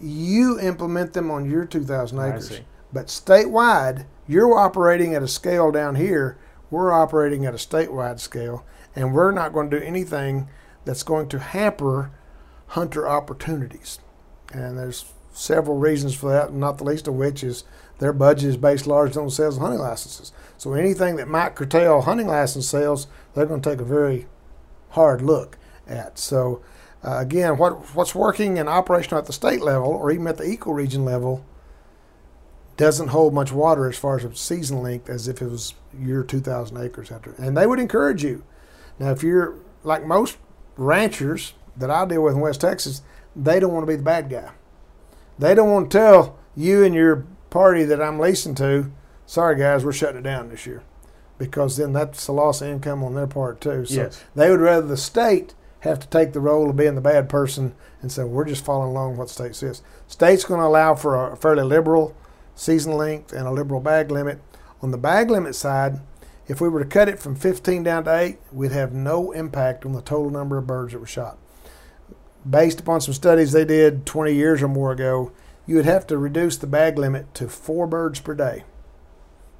You 0.00 0.60
implement 0.60 1.12
them 1.12 1.30
on 1.30 1.48
your 1.48 1.64
2,000 1.64 2.18
I 2.18 2.28
acres. 2.28 2.60
But 2.92 3.06
statewide, 3.06 4.06
you're 4.28 4.58
operating 4.58 5.14
at 5.14 5.22
a 5.22 5.28
scale 5.28 5.72
down 5.72 5.94
here. 5.94 6.36
We're 6.70 6.92
operating 6.92 7.46
at 7.46 7.54
a 7.54 7.58
statewide 7.58 8.20
scale, 8.20 8.64
and 8.94 9.14
we're 9.14 9.30
not 9.30 9.52
going 9.52 9.70
to 9.70 9.78
do 9.78 9.84
anything 9.84 10.48
that's 10.84 11.02
going 11.02 11.28
to 11.28 11.38
hamper 11.38 12.10
hunter 12.68 13.08
opportunities. 13.08 13.98
And 14.52 14.78
there's 14.78 15.12
several 15.32 15.78
reasons 15.78 16.14
for 16.14 16.30
that, 16.30 16.52
not 16.52 16.78
the 16.78 16.84
least 16.84 17.08
of 17.08 17.14
which 17.14 17.42
is 17.42 17.64
their 17.98 18.12
budget 18.12 18.50
is 18.50 18.56
based 18.56 18.86
largely 18.86 19.22
on 19.22 19.30
sales 19.30 19.56
of 19.56 19.62
hunting 19.62 19.80
licenses. 19.80 20.32
So 20.58 20.74
anything 20.74 21.16
that 21.16 21.28
might 21.28 21.54
curtail 21.54 22.02
hunting 22.02 22.26
license 22.26 22.68
sales, 22.68 23.06
they're 23.34 23.46
going 23.46 23.62
to 23.62 23.70
take 23.70 23.80
a 23.80 23.84
very 23.84 24.26
hard 24.90 25.22
look 25.22 25.58
at. 25.86 26.18
So 26.18 26.62
uh, 27.04 27.18
again, 27.18 27.56
what 27.56 27.94
what's 27.94 28.14
working 28.14 28.58
and 28.58 28.68
operational 28.68 29.18
at 29.18 29.26
the 29.26 29.32
state 29.32 29.60
level 29.60 29.88
or 29.88 30.10
even 30.10 30.26
at 30.26 30.36
the 30.36 30.44
ecoregion 30.44 31.04
level 31.04 31.44
doesn't 32.76 33.08
hold 33.08 33.34
much 33.34 33.52
water 33.52 33.88
as 33.88 33.98
far 33.98 34.16
as 34.16 34.24
a 34.24 34.34
season 34.34 34.82
length 34.82 35.08
as 35.08 35.28
if 35.28 35.42
it 35.42 35.48
was 35.48 35.74
your 35.98 36.24
2,000 36.24 36.76
acres 36.78 37.10
there. 37.10 37.20
And 37.38 37.56
they 37.56 37.66
would 37.66 37.78
encourage 37.78 38.24
you. 38.24 38.44
Now, 38.98 39.10
if 39.10 39.22
you're 39.22 39.56
like 39.84 40.06
most 40.06 40.38
ranchers 40.76 41.54
that 41.76 41.90
I 41.90 42.04
deal 42.06 42.22
with 42.22 42.34
in 42.34 42.40
West 42.40 42.60
Texas, 42.60 43.02
they 43.36 43.60
don't 43.60 43.72
want 43.72 43.82
to 43.84 43.90
be 43.90 43.96
the 43.96 44.02
bad 44.02 44.30
guy. 44.30 44.50
They 45.38 45.54
don't 45.54 45.70
want 45.70 45.90
to 45.90 45.98
tell 45.98 46.38
you 46.56 46.84
and 46.84 46.94
your 46.94 47.26
party 47.50 47.84
that 47.84 48.00
I'm 48.02 48.18
leasing 48.18 48.54
to, 48.56 48.90
sorry 49.26 49.56
guys, 49.56 49.84
we're 49.84 49.92
shutting 49.92 50.18
it 50.18 50.22
down 50.24 50.48
this 50.48 50.66
year. 50.66 50.82
Because 51.38 51.76
then 51.76 51.92
that's 51.92 52.28
a 52.28 52.32
loss 52.32 52.60
of 52.62 52.68
income 52.68 53.02
on 53.02 53.14
their 53.14 53.26
part 53.26 53.60
too. 53.60 53.84
So 53.86 53.94
Yes. 53.94 54.22
they 54.34 54.50
would 54.50 54.60
rather 54.60 54.86
the 54.86 54.96
state 54.96 55.54
have 55.80 55.98
to 56.00 56.06
take 56.08 56.32
the 56.32 56.40
role 56.40 56.70
of 56.70 56.76
being 56.76 56.94
the 56.94 57.00
bad 57.00 57.28
person 57.28 57.74
and 58.00 58.12
say, 58.12 58.22
we're 58.22 58.44
just 58.44 58.64
following 58.64 58.90
along 58.90 59.16
what 59.16 59.26
the 59.28 59.34
state 59.34 59.56
says. 59.56 59.82
State's 60.06 60.44
going 60.44 60.60
to 60.60 60.66
allow 60.66 60.94
for 60.94 61.32
a 61.32 61.36
fairly 61.36 61.64
liberal 61.64 62.14
season 62.54 62.92
length 62.92 63.32
and 63.32 63.46
a 63.48 63.50
liberal 63.50 63.80
bag 63.80 64.10
limit. 64.10 64.40
On 64.80 64.92
the 64.92 64.98
bag 64.98 65.30
limit 65.30 65.56
side, 65.56 66.00
if 66.46 66.60
we 66.60 66.68
were 66.68 66.80
to 66.82 66.88
cut 66.88 67.08
it 67.08 67.18
from 67.18 67.34
15 67.34 67.82
down 67.82 68.04
to 68.04 68.16
8, 68.16 68.38
we'd 68.52 68.72
have 68.72 68.92
no 68.92 69.32
impact 69.32 69.84
on 69.84 69.92
the 69.92 70.02
total 70.02 70.30
number 70.30 70.58
of 70.58 70.66
birds 70.66 70.92
that 70.92 70.98
were 71.00 71.06
shot. 71.06 71.38
Based 72.48 72.80
upon 72.80 73.00
some 73.00 73.14
studies 73.14 73.52
they 73.52 73.64
did 73.64 74.04
20 74.04 74.34
years 74.34 74.62
or 74.62 74.68
more 74.68 74.92
ago, 74.92 75.32
you 75.66 75.76
would 75.76 75.84
have 75.84 76.06
to 76.08 76.18
reduce 76.18 76.56
the 76.56 76.66
bag 76.66 76.98
limit 76.98 77.32
to 77.34 77.48
four 77.48 77.86
birds 77.86 78.20
per 78.20 78.34
day 78.34 78.64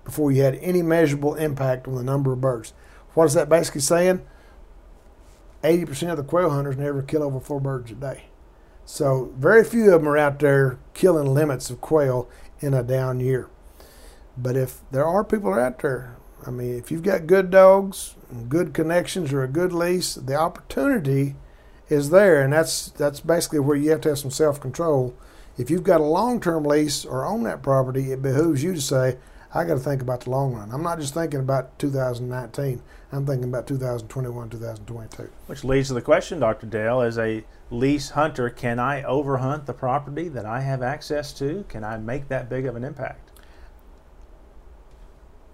before 0.05 0.33
you 0.33 0.43
had 0.43 0.57
any 0.57 0.83
measurable 0.83 1.35
impact 1.37 1.87
on 1.87 1.95
the 1.95 2.03
number 2.03 2.33
of 2.33 2.41
birds. 2.41 2.73
What 3.15 3.25
is 3.25 3.35
that 3.35 3.49
basically 3.49 3.83
saying? 3.83 4.25
80% 5.63 6.11
of 6.11 6.17
the 6.17 6.25
quail 6.25 6.51
hunters 6.51 6.77
never 6.77 7.03
kill 7.03 7.23
over 7.23 7.39
four 7.39 7.61
birds 7.61 7.93
a 7.93 7.95
day. 7.95 8.25
So 8.85 9.33
very 9.37 9.63
few 9.63 9.95
of 9.95 10.01
them 10.01 10.09
are 10.09 10.19
out 10.19 10.41
there 10.41 10.79
killing 10.93 11.33
limits 11.33 11.71
of 11.71 11.81
quail 11.81 12.29
in 12.61 12.75
a 12.75 12.83
down 12.83 13.21
year. 13.21 13.49
But 14.37 14.57
if 14.57 14.81
there 14.91 15.07
are 15.07 15.23
people 15.23 15.55
out 15.55 15.79
there, 15.81 16.17
I 16.45 16.51
mean, 16.51 16.77
if 16.77 16.91
you've 16.91 17.05
got 17.05 17.29
good 17.29 17.51
dogs, 17.51 18.17
good 18.49 18.75
connections, 18.75 19.33
or 19.33 19.45
a 19.45 19.49
good 19.49 19.73
lease, 19.73 20.15
the 20.15 20.35
opportunity 20.35 21.37
is 21.93 22.11
there, 22.11 22.43
and 22.43 22.53
that's 22.53 22.89
that's 22.91 23.21
basically 23.21 23.61
where 23.61 23.77
you 23.77 23.91
have 23.91 24.01
to 24.03 24.09
have 24.11 24.19
some 24.19 24.31
self 24.31 24.61
control. 24.61 25.15
If 25.59 25.71
you've 25.71 25.83
got 25.83 26.01
a 26.01 26.05
long 26.05 26.41
term 26.41 26.65
lease 26.65 27.05
or 27.05 27.27
own 27.27 27.43
that 27.45 27.63
property, 27.63 28.11
it 28.11 28.23
behooves 28.23 28.63
you 28.63 28.75
to 28.75 28.81
say, 28.81 29.19
I 29.55 29.65
got 29.65 29.75
to 29.75 29.81
think 29.81 30.01
about 30.01 30.23
the 30.23 30.31
long 30.31 30.55
run. 30.55 30.71
I'm 30.73 30.83
not 30.83 30.99
just 30.99 31.13
thinking 31.13 31.41
about 31.41 31.79
2019. 31.79 32.83
I'm 33.13 33.27
thinking 33.27 33.49
about 33.49 33.67
2021, 33.67 34.49
2022. 34.49 35.31
Which 35.47 35.63
leads 35.63 35.89
to 35.89 35.95
the 35.95 36.01
question, 36.01 36.41
Dr. 36.41 36.67
Dale, 36.67 37.03
as 37.03 37.19
a 37.19 37.45
lease 37.71 38.11
hunter, 38.11 38.49
can 38.49 38.79
I 38.79 39.03
overhunt 39.03 39.67
the 39.67 39.75
property 39.75 40.29
that 40.29 40.47
I 40.47 40.61
have 40.61 40.83
access 40.83 41.35
to? 41.35 41.67
Can 41.69 41.85
I 41.85 41.99
make 41.99 42.29
that 42.29 42.49
big 42.49 42.65
of 42.65 42.77
an 42.77 42.85
impact? 42.85 43.31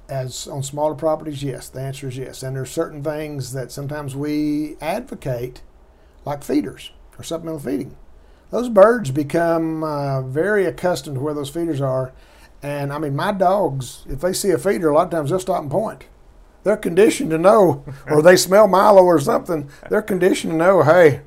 As 0.09 0.47
on 0.47 0.63
smaller 0.63 0.95
properties, 0.95 1.43
yes. 1.43 1.69
The 1.69 1.81
answer 1.81 2.07
is 2.07 2.17
yes. 2.17 2.45
And 2.45 2.55
there's 2.55 2.71
certain 2.71 3.03
things 3.03 3.53
that 3.53 3.73
sometimes 3.73 4.15
we 4.15 4.77
advocate, 4.81 5.63
like 6.25 6.45
feeders 6.45 6.93
or 7.19 7.23
supplemental 7.23 7.61
feeding. 7.61 7.97
Those 8.51 8.69
birds 8.69 9.11
become 9.11 9.85
uh, 9.85 10.23
very 10.23 10.65
accustomed 10.65 11.17
to 11.17 11.21
where 11.21 11.35
those 11.35 11.51
feeders 11.51 11.81
are. 11.81 12.13
And 12.63 12.93
I 12.93 12.99
mean, 12.99 13.15
my 13.15 13.33
dogs, 13.33 14.05
if 14.09 14.21
they 14.21 14.33
see 14.33 14.51
a 14.51 14.59
feeder, 14.59 14.89
a 14.89 14.95
lot 14.95 15.07
of 15.07 15.11
times 15.11 15.31
they'll 15.31 15.39
stop 15.39 15.63
and 15.63 15.71
point. 15.71 16.07
They're 16.65 16.77
conditioned 16.77 17.31
to 17.31 17.39
know, 17.39 17.85
or 18.07 18.23
they 18.23 18.37
smell 18.37 18.67
Milo 18.67 19.03
or 19.03 19.21
something. 19.21 19.71
They're 19.91 20.03
conditioned 20.03 20.53
to 20.53 20.57
know, 20.57 20.83
hey, 20.83 21.23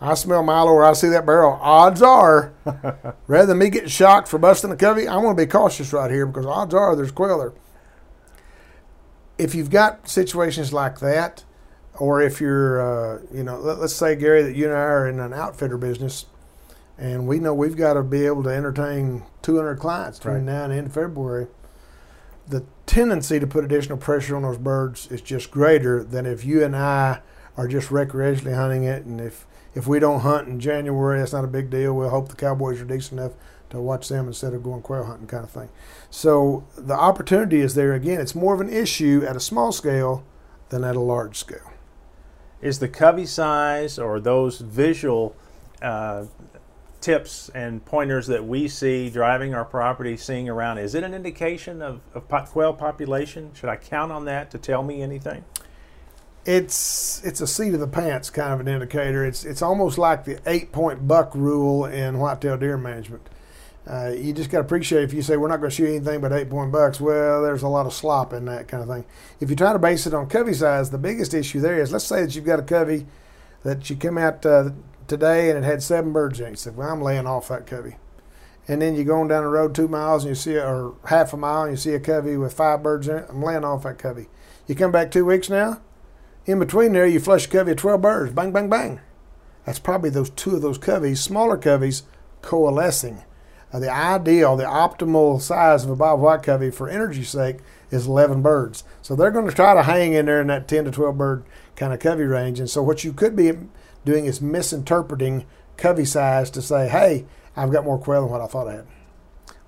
I 0.00 0.14
smell 0.14 0.42
Milo 0.42 0.72
or 0.72 0.84
I 0.84 0.92
see 0.92 1.08
that 1.08 1.24
barrel. 1.24 1.58
Odds 1.60 2.02
are, 2.02 2.52
rather 3.26 3.46
than 3.46 3.58
me 3.58 3.70
getting 3.70 3.88
shocked 3.88 4.28
for 4.28 4.38
busting 4.38 4.70
a 4.70 4.76
covey, 4.76 5.08
I 5.08 5.16
want 5.16 5.38
to 5.38 5.44
be 5.44 5.50
cautious 5.50 5.92
right 5.92 6.10
here 6.10 6.26
because 6.26 6.46
odds 6.46 6.74
are 6.74 6.94
there's 6.94 7.12
quail 7.12 7.38
there. 7.38 7.52
If 9.38 9.54
you've 9.54 9.70
got 9.70 10.08
situations 10.08 10.72
like 10.72 10.98
that, 11.00 11.44
or 11.98 12.20
if 12.22 12.40
you're, 12.40 12.80
uh, 12.80 13.22
you 13.32 13.42
know, 13.42 13.58
let, 13.58 13.78
us 13.78 13.94
say, 13.94 14.16
Gary, 14.16 14.42
that 14.42 14.54
you 14.54 14.66
and 14.66 14.74
I 14.74 14.80
are 14.80 15.08
in 15.08 15.20
an 15.20 15.32
outfitter 15.32 15.78
business 15.78 16.26
and 16.98 17.26
we 17.26 17.38
know 17.38 17.52
we've 17.52 17.76
got 17.76 17.94
to 17.94 18.02
be 18.02 18.26
able 18.26 18.42
to 18.44 18.50
entertain 18.50 19.22
200 19.42 19.78
clients 19.78 20.18
between 20.18 20.34
right. 20.34 20.44
now 20.44 20.64
and 20.64 20.72
the 20.72 20.76
end 20.76 20.86
of 20.86 20.94
February. 20.94 21.46
The 22.48 22.64
tendency 22.86 23.38
to 23.38 23.46
put 23.46 23.64
additional 23.64 23.98
pressure 23.98 24.36
on 24.36 24.42
those 24.42 24.58
birds 24.58 25.06
is 25.08 25.20
just 25.20 25.50
greater 25.50 26.02
than 26.02 26.24
if 26.24 26.44
you 26.44 26.64
and 26.64 26.74
I 26.74 27.20
are 27.56 27.68
just 27.68 27.90
recreationally 27.90 28.54
hunting 28.54 28.84
it. 28.84 29.04
And 29.04 29.20
if, 29.20 29.46
if 29.74 29.86
we 29.86 29.98
don't 29.98 30.20
hunt 30.20 30.48
in 30.48 30.58
January, 30.58 31.18
that's 31.18 31.32
not 31.32 31.44
a 31.44 31.48
big 31.48 31.68
deal. 31.68 31.94
We'll 31.94 32.10
hope 32.10 32.28
the 32.28 32.36
Cowboys 32.36 32.80
are 32.80 32.84
decent 32.84 33.20
enough 33.20 33.32
to 33.70 33.80
watch 33.80 34.08
them 34.08 34.28
instead 34.28 34.54
of 34.54 34.62
going 34.62 34.80
quail 34.80 35.04
hunting, 35.04 35.26
kind 35.26 35.44
of 35.44 35.50
thing. 35.50 35.68
So 36.08 36.66
the 36.78 36.94
opportunity 36.94 37.60
is 37.60 37.74
there 37.74 37.92
again. 37.92 38.20
It's 38.20 38.34
more 38.34 38.54
of 38.54 38.60
an 38.60 38.70
issue 38.70 39.24
at 39.28 39.36
a 39.36 39.40
small 39.40 39.72
scale 39.72 40.24
than 40.68 40.84
at 40.84 40.96
a 40.96 41.00
large 41.00 41.36
scale. 41.36 41.72
Is 42.66 42.80
the 42.80 42.88
covey 42.88 43.26
size 43.26 43.96
or 43.96 44.18
those 44.18 44.58
visual 44.58 45.36
uh, 45.80 46.24
tips 47.00 47.48
and 47.50 47.84
pointers 47.84 48.26
that 48.26 48.44
we 48.44 48.66
see 48.66 49.08
driving 49.08 49.54
our 49.54 49.64
property, 49.64 50.16
seeing 50.16 50.48
around, 50.48 50.78
is 50.78 50.96
it 50.96 51.04
an 51.04 51.14
indication 51.14 51.80
of, 51.80 52.00
of 52.12 52.26
quail 52.26 52.72
population? 52.72 53.52
Should 53.54 53.68
I 53.68 53.76
count 53.76 54.10
on 54.10 54.24
that 54.24 54.50
to 54.50 54.58
tell 54.58 54.82
me 54.82 55.00
anything? 55.00 55.44
It's 56.44 57.22
it's 57.24 57.40
a 57.40 57.46
seat 57.46 57.72
of 57.72 57.78
the 57.78 57.86
pants 57.86 58.30
kind 58.30 58.52
of 58.52 58.58
an 58.58 58.66
indicator. 58.66 59.24
It's 59.24 59.44
it's 59.44 59.62
almost 59.62 59.96
like 59.96 60.24
the 60.24 60.40
eight 60.44 60.72
point 60.72 61.06
buck 61.06 61.36
rule 61.36 61.84
in 61.84 62.18
whitetail 62.18 62.58
deer 62.58 62.76
management. 62.76 63.28
Uh, 63.86 64.12
you 64.16 64.32
just 64.32 64.50
got 64.50 64.58
to 64.58 64.64
appreciate 64.64 65.04
if 65.04 65.12
you 65.12 65.22
say 65.22 65.36
we're 65.36 65.48
not 65.48 65.58
going 65.58 65.70
to 65.70 65.76
shoot 65.76 65.88
anything 65.88 66.20
but 66.20 66.32
eight 66.32 66.50
point 66.50 66.72
bucks. 66.72 67.00
Well, 67.00 67.42
there's 67.42 67.62
a 67.62 67.68
lot 67.68 67.86
of 67.86 67.92
slop 67.92 68.32
in 68.32 68.44
that 68.46 68.66
kind 68.66 68.82
of 68.82 68.88
thing. 68.88 69.04
If 69.38 69.48
you 69.48 69.56
try 69.56 69.72
to 69.72 69.78
base 69.78 70.06
it 70.06 70.14
on 70.14 70.28
covey 70.28 70.54
size, 70.54 70.90
the 70.90 70.98
biggest 70.98 71.34
issue 71.34 71.60
there 71.60 71.80
is 71.80 71.92
let's 71.92 72.04
say 72.04 72.22
that 72.22 72.34
you've 72.34 72.44
got 72.44 72.58
a 72.58 72.64
covey 72.64 73.06
that 73.62 73.88
you 73.88 73.96
come 73.96 74.18
out 74.18 74.44
uh, 74.44 74.70
today 75.06 75.50
and 75.50 75.58
it 75.58 75.64
had 75.64 75.82
seven 75.82 76.12
birds 76.12 76.40
in 76.40 76.46
it. 76.46 76.50
He 76.50 76.56
said, 76.56 76.76
Well, 76.76 76.90
I'm 76.90 77.02
laying 77.02 77.26
off 77.26 77.48
that 77.48 77.66
covey. 77.66 77.96
And 78.68 78.82
then 78.82 78.96
you're 78.96 79.04
going 79.04 79.28
down 79.28 79.44
the 79.44 79.48
road 79.50 79.74
two 79.74 79.86
miles 79.86 80.24
and 80.24 80.30
you 80.30 80.34
see, 80.34 80.56
or 80.56 80.94
half 81.04 81.32
a 81.32 81.36
mile, 81.36 81.62
and 81.62 81.72
you 81.72 81.76
see 81.76 81.94
a 81.94 82.00
covey 82.00 82.36
with 82.36 82.52
five 82.52 82.82
birds 82.82 83.06
in 83.06 83.18
it. 83.18 83.26
I'm 83.28 83.42
laying 83.42 83.64
off 83.64 83.84
that 83.84 83.98
covey. 83.98 84.26
You 84.66 84.74
come 84.74 84.90
back 84.90 85.12
two 85.12 85.24
weeks 85.24 85.48
now, 85.48 85.80
in 86.46 86.58
between 86.60 86.92
there, 86.92 87.06
you 87.06 87.20
flush 87.20 87.46
a 87.46 87.48
covey 87.48 87.72
of 87.72 87.76
12 87.76 88.00
birds. 88.00 88.32
Bang, 88.32 88.52
bang, 88.52 88.68
bang. 88.68 89.00
That's 89.64 89.80
probably 89.80 90.10
those 90.10 90.30
two 90.30 90.54
of 90.54 90.62
those 90.62 90.78
coveys, 90.78 91.18
smaller 91.18 91.56
coveys, 91.56 92.02
coalescing. 92.40 93.22
The 93.80 93.90
ideal, 93.90 94.56
the 94.56 94.64
optimal 94.64 95.40
size 95.40 95.84
of 95.84 95.90
a 95.90 95.96
bob 95.96 96.20
white 96.20 96.42
covey 96.42 96.70
for 96.70 96.88
energy's 96.88 97.28
sake 97.28 97.58
is 97.90 98.06
11 98.06 98.42
birds. 98.42 98.84
So 99.02 99.14
they're 99.14 99.30
going 99.30 99.48
to 99.48 99.54
try 99.54 99.74
to 99.74 99.82
hang 99.82 100.14
in 100.14 100.26
there 100.26 100.40
in 100.40 100.46
that 100.48 100.68
10 100.68 100.86
to 100.86 100.90
12 100.90 101.16
bird 101.16 101.44
kind 101.74 101.92
of 101.92 102.00
covey 102.00 102.24
range. 102.24 102.58
And 102.58 102.70
so 102.70 102.82
what 102.82 103.04
you 103.04 103.12
could 103.12 103.36
be 103.36 103.52
doing 104.04 104.26
is 104.26 104.40
misinterpreting 104.40 105.44
covey 105.76 106.04
size 106.04 106.50
to 106.50 106.62
say, 106.62 106.88
hey, 106.88 107.26
I've 107.56 107.72
got 107.72 107.84
more 107.84 107.98
quail 107.98 108.22
than 108.22 108.30
what 108.30 108.40
I 108.40 108.46
thought 108.46 108.68
I 108.68 108.74
had. 108.76 108.86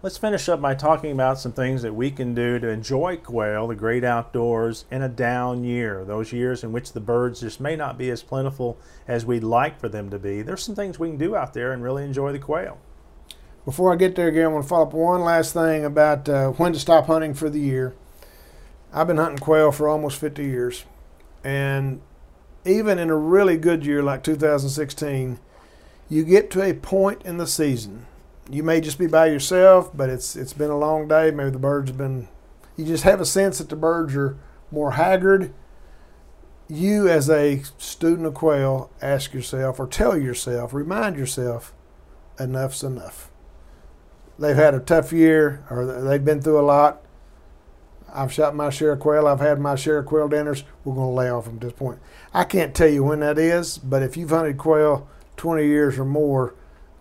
Let's 0.01 0.17
finish 0.17 0.49
up 0.49 0.61
by 0.61 0.77
talking 0.77 1.11
about 1.11 1.41
some 1.41 1.51
things 1.51 1.83
that 1.83 1.93
we 1.93 2.13
can 2.13 2.33
do 2.33 2.61
to 2.61 2.69
enjoy 2.69 3.17
quail, 3.17 3.67
the 3.67 3.75
great 3.75 4.05
outdoors, 4.05 4.85
in 4.93 5.03
a 5.03 5.09
down 5.09 5.65
year. 5.65 6.05
Those 6.05 6.33
years 6.33 6.63
in 6.63 6.71
which 6.71 6.93
the 6.93 7.01
birds 7.01 7.41
just 7.41 7.61
may 7.61 7.75
not 7.75 7.99
be 7.99 8.09
as 8.11 8.23
plentiful 8.23 8.79
as 9.09 9.27
we'd 9.27 9.43
like 9.43 9.81
for 9.81 9.89
them 9.89 10.09
to 10.11 10.19
be. 10.21 10.41
There's 10.41 10.63
some 10.63 10.77
things 10.77 11.01
we 11.01 11.09
can 11.09 11.19
do 11.19 11.35
out 11.35 11.53
there 11.53 11.73
and 11.73 11.83
really 11.83 12.05
enjoy 12.05 12.31
the 12.31 12.39
quail. 12.39 12.79
Before 13.69 13.93
I 13.93 13.97
get 13.97 14.17
there 14.17 14.29
again, 14.29 14.47
I 14.47 14.49
want 14.49 14.65
to 14.65 14.69
follow 14.71 14.87
up 14.87 14.95
one 14.95 15.21
last 15.21 15.53
thing 15.53 15.85
about 15.85 16.27
uh, 16.27 16.53
when 16.53 16.73
to 16.73 16.79
stop 16.79 17.07
hunting 17.07 17.35
for 17.35 17.51
the 17.51 17.61
year. 17.61 17.95
I've 18.95 19.09
been 19.09 19.19
hunting 19.19 19.41
quail 19.41 19.73
for 19.73 19.87
almost 19.91 20.19
50 20.19 20.43
years, 20.43 20.87
and 21.45 22.01
even 22.65 22.99
in 22.99 23.11
a 23.11 23.15
really 23.15 23.59
good 23.59 23.85
year 23.85 24.03
like 24.03 24.23
2016, 24.23 25.39
you 26.09 26.25
get 26.25 26.51
to 26.53 26.63
a 26.63 26.73
point 26.73 27.21
in 27.27 27.37
the 27.37 27.47
season. 27.47 28.07
You 28.49 28.63
may 28.63 28.81
just 28.81 28.99
be 28.99 29.07
by 29.07 29.27
yourself, 29.27 29.95
but 29.95 30.09
it's 30.09 30.35
it's 30.35 30.55
been 30.55 30.71
a 30.71 30.79
long 30.79 31.07
day. 31.07 31.31
Maybe 31.31 31.51
the 31.51 31.59
birds 31.59 31.91
have 31.91 31.99
been. 31.99 32.29
You 32.75 32.87
just 32.87 33.05
have 33.05 33.21
a 33.21 33.27
sense 33.27 33.59
that 33.59 33.69
the 33.69 33.77
birds 33.77 34.17
are 34.17 34.39
more 34.71 34.93
haggard. 34.93 35.53
You, 36.69 37.07
as 37.07 37.29
a 37.29 37.65
student 37.77 38.29
of 38.29 38.33
quail, 38.33 38.91
ask 39.03 39.35
yourself 39.35 39.79
or 39.79 39.87
tell 39.87 40.17
yourself, 40.17 40.73
remind 40.73 41.17
yourself, 41.17 41.75
enough's 42.39 42.83
enough. 42.83 43.31
They've 44.39 44.57
had 44.57 44.75
a 44.75 44.81
tough 44.81 45.13
year, 45.13 45.65
or 45.71 45.85
they've 45.85 46.25
been 46.25 46.41
through 46.41 46.61
a 46.61 46.63
lot. 46.63 47.03
I've 48.13 48.33
shot 48.33 48.55
my 48.55 48.71
share 48.71 48.93
of 48.93 49.01
quail. 49.01 49.27
I've 49.27 49.41
had 49.41 49.61
my 49.61 49.75
share 49.75 49.99
of 49.99 50.07
quail 50.07 50.29
dinners. 50.29 50.65
We're 50.85 50.95
going 50.95 51.09
to 51.09 51.15
lay 51.15 51.31
off 51.31 51.45
them 51.45 51.57
at 51.57 51.61
this 51.61 51.73
point. 51.73 51.99
I 52.33 52.45
can't 52.45 52.75
tell 52.75 52.89
you 52.89 53.05
when 53.05 53.21
that 53.21 53.39
is, 53.39 53.79
but 53.79 54.03
if 54.03 54.17
you've 54.17 54.31
hunted 54.31 54.59
quail 54.59 55.09
20 55.37 55.67
years 55.67 55.99
or 55.99 56.05
more, 56.05 56.55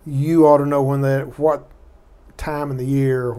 you 0.04 0.46
ought 0.46 0.58
to 0.58 0.66
know 0.66 0.82
when 0.82 1.02
that 1.02 1.38
what 1.38 1.70
time 2.36 2.70
in 2.70 2.76
the 2.76 2.86
year 2.86 3.36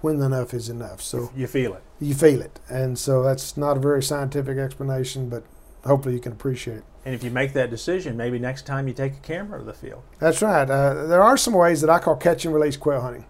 when 0.00 0.20
enough 0.22 0.54
is 0.54 0.68
enough. 0.68 1.02
So 1.02 1.30
you 1.36 1.46
feel 1.46 1.74
it. 1.74 1.82
You 2.00 2.14
feel 2.14 2.40
it, 2.40 2.58
and 2.68 2.98
so 2.98 3.22
that's 3.22 3.56
not 3.56 3.76
a 3.76 3.80
very 3.80 4.02
scientific 4.02 4.56
explanation, 4.56 5.28
but 5.28 5.44
hopefully 5.84 6.14
you 6.14 6.20
can 6.20 6.32
appreciate 6.32 6.78
it. 6.78 6.84
And 7.04 7.14
if 7.14 7.24
you 7.24 7.30
make 7.30 7.54
that 7.54 7.70
decision, 7.70 8.16
maybe 8.16 8.38
next 8.38 8.66
time 8.66 8.86
you 8.86 8.94
take 8.94 9.14
a 9.14 9.20
camera 9.20 9.58
to 9.58 9.64
the 9.64 9.72
field. 9.72 10.02
That's 10.18 10.42
right. 10.42 10.68
Uh, 10.68 11.06
there 11.06 11.22
are 11.22 11.36
some 11.36 11.54
ways 11.54 11.80
that 11.80 11.88
I 11.88 11.98
call 11.98 12.16
catch 12.16 12.44
and 12.44 12.54
release 12.54 12.76
quail 12.76 13.00
hunting, 13.00 13.26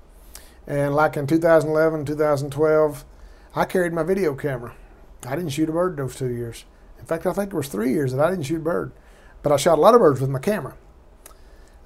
and 0.67 0.95
like 0.95 1.17
in 1.17 1.27
2011, 1.27 2.05
2012 2.05 3.05
I 3.55 3.65
carried 3.65 3.93
my 3.93 4.05
video 4.05 4.35
camera. 4.35 4.75
I 5.27 5.35
didn't 5.35 5.51
shoot 5.51 5.69
a 5.69 5.73
bird 5.73 5.97
those 5.97 6.17
two 6.17 6.29
years. 6.29 6.65
In 6.99 7.05
fact, 7.05 7.27
I 7.27 7.33
think 7.33 7.53
it 7.53 7.57
was 7.57 7.69
three 7.69 7.93
years 7.93 8.13
that 8.13 8.25
I 8.25 8.31
didn't 8.31 8.45
shoot 8.45 8.57
a 8.57 8.61
bird. 8.61 8.93
But 9.43 9.53
I 9.53 9.57
shot 9.57 9.79
a 9.79 9.81
lot 9.81 9.95
of 9.95 10.01
birds 10.01 10.21
with 10.21 10.31
my 10.31 10.39
camera. 10.39 10.77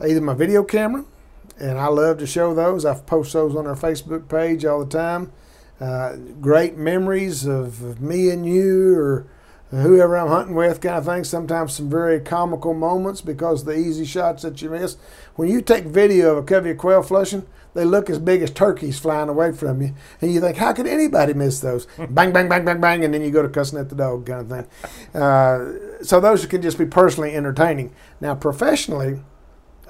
Either 0.01 0.21
my 0.21 0.35
video 0.35 0.63
camera, 0.63 1.05
and 1.59 1.79
I 1.79 1.87
love 1.87 2.19
to 2.19 2.27
show 2.27 2.55
those. 2.55 2.85
I 2.85 2.99
post 2.99 3.33
those 3.33 3.55
on 3.57 3.67
our 3.67 3.77
Facebook 3.77 4.29
page 4.29 4.65
all 4.65 4.85
the 4.85 4.91
time. 4.91 5.33
Uh, 5.81 6.17
great 6.41 6.77
memories 6.77 7.47
of, 7.47 7.83
of 7.83 8.01
me 8.01 8.31
and 8.31 8.47
you 8.47 8.97
or 8.97 9.27
whoever 9.83 10.17
I'm 10.17 10.29
hunting 10.29 10.55
with, 10.55 10.81
kind 10.81 10.97
of 10.97 11.05
thing. 11.05 11.25
Sometimes 11.25 11.75
some 11.75 11.91
very 11.91 12.21
comical 12.21 12.75
moments 12.75 13.21
because 13.21 13.65
the 13.65 13.77
easy 13.77 14.05
shots 14.05 14.43
that 14.43 14.61
you 14.63 14.71
miss. 14.71 14.97
When 15.37 15.49
you 15.49 15.61
take 15.61 15.85
video 15.85 16.33
of 16.33 16.39
a 16.39 16.43
covey 16.43 16.71
of 16.71 16.79
quail 16.79 17.03
flushing, 17.03 17.47
they 17.75 17.85
look 17.85 18.09
as 18.09 18.19
big 18.19 18.41
as 18.43 18.51
turkeys 18.51 18.99
flying 18.99 19.29
away 19.29 19.53
from 19.53 19.83
you, 19.83 19.95
and 20.21 20.33
you 20.33 20.41
think, 20.41 20.57
how 20.57 20.73
could 20.73 20.87
anybody 20.87 21.35
miss 21.35 21.61
those? 21.61 21.87
bang, 22.09 22.33
bang, 22.33 22.49
bang, 22.49 22.65
bang, 22.65 22.81
bang, 22.81 23.05
and 23.05 23.13
then 23.13 23.23
you 23.23 23.31
go 23.31 23.43
to 23.43 23.49
cussing 23.49 23.79
at 23.79 23.89
the 23.89 23.97
dog, 23.97 24.27
kind 24.27 24.41
of 24.41 24.49
thing. 24.49 25.21
Uh, 25.21 26.03
so 26.03 26.21
those 26.21 26.47
can 26.47 26.63
just 26.63 26.79
be 26.79 26.87
personally 26.87 27.35
entertaining. 27.35 27.93
Now, 28.21 28.37
professionally, 28.37 29.23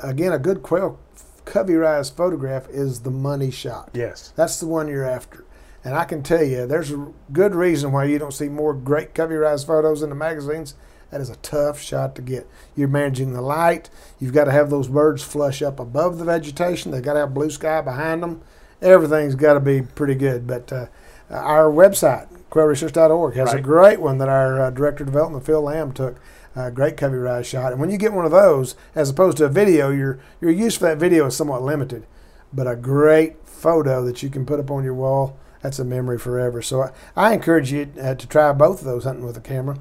again, 0.03 0.33
a 0.33 0.39
good 0.39 0.63
quail 0.63 0.99
covey 1.45 1.75
rise 1.75 2.09
photograph 2.09 2.69
is 2.71 3.01
the 3.01 3.11
money 3.11 3.51
shot. 3.51 3.91
Yes, 3.93 4.33
that's 4.35 4.59
the 4.61 4.67
one 4.67 4.89
you're 4.89 5.09
after. 5.09 5.44
And 5.85 5.95
I 5.95 6.05
can 6.05 6.23
tell 6.23 6.43
you, 6.43 6.67
there's 6.67 6.91
a 6.91 7.13
good 7.31 7.55
reason 7.55 7.93
why 7.93 8.07
you 8.07 8.19
don't 8.19 8.33
see 8.33 8.49
more 8.49 8.73
great 8.73 9.15
covey 9.15 9.35
rise 9.35 9.65
photos 9.65 10.03
in 10.03 10.09
the 10.09 10.15
magazines. 10.15 10.75
That 11.11 11.21
is 11.21 11.29
a 11.29 11.37
tough 11.37 11.81
shot 11.81 12.17
to 12.17 12.23
get. 12.23 12.49
You're 12.75 12.89
managing 12.89 13.35
the 13.35 13.43
light. 13.43 13.91
You've 14.19 14.33
got 14.33 14.45
to 14.45 14.51
have 14.53 14.71
those 14.71 14.89
birds 14.89 15.23
flush 15.23 15.61
up 15.61 15.79
above 15.79 16.19
the 16.19 16.25
vegetation. 16.25 16.91
They've 16.91 17.03
got 17.03 17.13
to 17.13 17.21
have 17.21 17.35
blue 17.35 17.51
sky 17.51 17.83
behind 17.83 18.23
them. 18.23 18.41
Everything's 18.81 19.35
got 19.35 19.55
to 19.55 19.61
be 19.61 19.83
pretty 19.83 20.15
good. 20.15 20.47
But 20.47 20.73
uh, 20.73 20.87
our 21.31 21.71
website, 21.71 22.29
quailresearch.org, 22.51 23.35
has 23.37 23.49
right. 23.49 23.59
a 23.59 23.63
great 23.63 24.01
one 24.01 24.19
that 24.19 24.29
our 24.29 24.63
uh, 24.63 24.71
director 24.71 25.05
of 25.05 25.11
development, 25.11 25.45
Phil 25.45 25.63
Lamb, 25.63 25.93
took. 25.93 26.19
A 26.57 26.71
great 26.71 26.97
covey 26.97 27.17
rise 27.17 27.49
shot. 27.49 27.73
And 27.73 27.81
when 27.81 27.91
you 27.91 27.99
get 27.99 28.13
one 28.13 28.25
of 28.25 28.31
those, 28.31 28.77
as 28.95 29.11
opposed 29.11 29.39
to 29.39 29.45
a 29.45 29.49
video, 29.49 29.91
your 29.91 30.21
your 30.41 30.53
use 30.53 30.77
for 30.77 30.85
that 30.85 30.99
video 30.99 31.27
is 31.27 31.37
somewhat 31.37 31.63
limited. 31.63 32.07
But 32.53 32.69
a 32.69 32.77
great 32.77 33.45
photo 33.45 34.05
that 34.05 34.23
you 34.23 34.31
can 34.31 34.47
put 34.47 34.61
up 34.61 34.71
on 34.71 34.85
your 34.85 34.95
wall 34.95 35.37
that's 35.65 35.79
a 35.79 35.85
memory 35.85 36.19
forever. 36.19 36.61
So 36.61 36.83
I, 36.83 36.91
I 37.17 37.33
encourage 37.33 37.73
you 37.73 37.91
uh, 37.99 38.15
to 38.15 38.27
try 38.29 38.53
both 38.53 38.81
of 38.81 38.85
those 38.85 39.05
hunting 39.05 39.25
with 39.25 39.39
a 39.39 39.41
camera. 39.41 39.79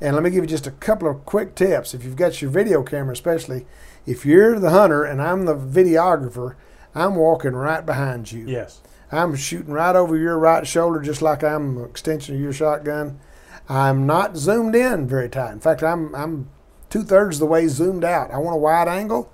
And 0.00 0.14
let 0.14 0.22
me 0.22 0.30
give 0.30 0.42
you 0.42 0.48
just 0.48 0.66
a 0.66 0.70
couple 0.70 1.10
of 1.10 1.26
quick 1.26 1.54
tips. 1.54 1.92
If 1.92 2.04
you've 2.04 2.16
got 2.16 2.40
your 2.40 2.50
video 2.50 2.82
camera, 2.82 3.12
especially 3.12 3.66
if 4.06 4.24
you're 4.24 4.58
the 4.58 4.70
hunter 4.70 5.04
and 5.04 5.20
I'm 5.20 5.44
the 5.44 5.54
videographer, 5.54 6.54
I'm 6.94 7.16
walking 7.16 7.52
right 7.52 7.84
behind 7.84 8.32
you. 8.32 8.46
Yes. 8.46 8.80
I'm 9.12 9.36
shooting 9.36 9.74
right 9.74 9.94
over 9.94 10.16
your 10.16 10.38
right 10.38 10.66
shoulder, 10.66 11.00
just 11.00 11.20
like 11.20 11.44
I'm 11.44 11.76
an 11.76 11.84
extension 11.84 12.34
of 12.34 12.40
your 12.40 12.54
shotgun. 12.54 13.20
I'm 13.68 14.06
not 14.06 14.38
zoomed 14.38 14.74
in 14.74 15.06
very 15.06 15.28
tight. 15.28 15.52
In 15.52 15.60
fact, 15.60 15.82
I'm 15.82 16.14
I'm 16.14 16.48
two 16.88 17.02
thirds 17.02 17.36
of 17.36 17.40
the 17.40 17.46
way 17.46 17.68
zoomed 17.68 18.04
out. 18.04 18.30
I 18.30 18.38
want 18.38 18.56
a 18.56 18.60
wide 18.60 18.88
angle. 18.88 19.30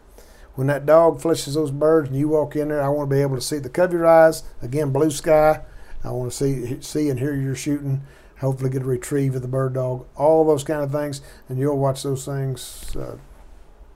When 0.54 0.66
that 0.66 0.84
dog 0.84 1.20
flushes 1.20 1.54
those 1.54 1.70
birds 1.70 2.08
and 2.08 2.18
you 2.18 2.28
walk 2.28 2.56
in 2.56 2.68
there, 2.68 2.82
I 2.82 2.88
want 2.88 3.08
to 3.08 3.14
be 3.14 3.22
able 3.22 3.36
to 3.36 3.40
see 3.40 3.58
the 3.58 3.70
cover 3.70 3.94
of 3.94 4.00
your 4.00 4.06
eyes. 4.06 4.42
Again, 4.60 4.90
blue 4.90 5.10
sky. 5.10 5.60
I 6.04 6.10
want 6.10 6.32
to 6.32 6.36
see 6.36 6.80
see 6.80 7.08
and 7.08 7.18
hear 7.18 7.34
you're 7.34 7.54
shooting. 7.54 8.02
Hopefully, 8.40 8.70
get 8.70 8.82
a 8.82 8.86
retrieve 8.86 9.36
of 9.36 9.42
the 9.42 9.48
bird 9.48 9.74
dog. 9.74 10.06
All 10.16 10.44
those 10.44 10.64
kind 10.64 10.82
of 10.82 10.90
things, 10.90 11.20
and 11.48 11.58
you'll 11.58 11.78
watch 11.78 12.02
those 12.02 12.24
things 12.24 12.94
uh, 12.96 13.16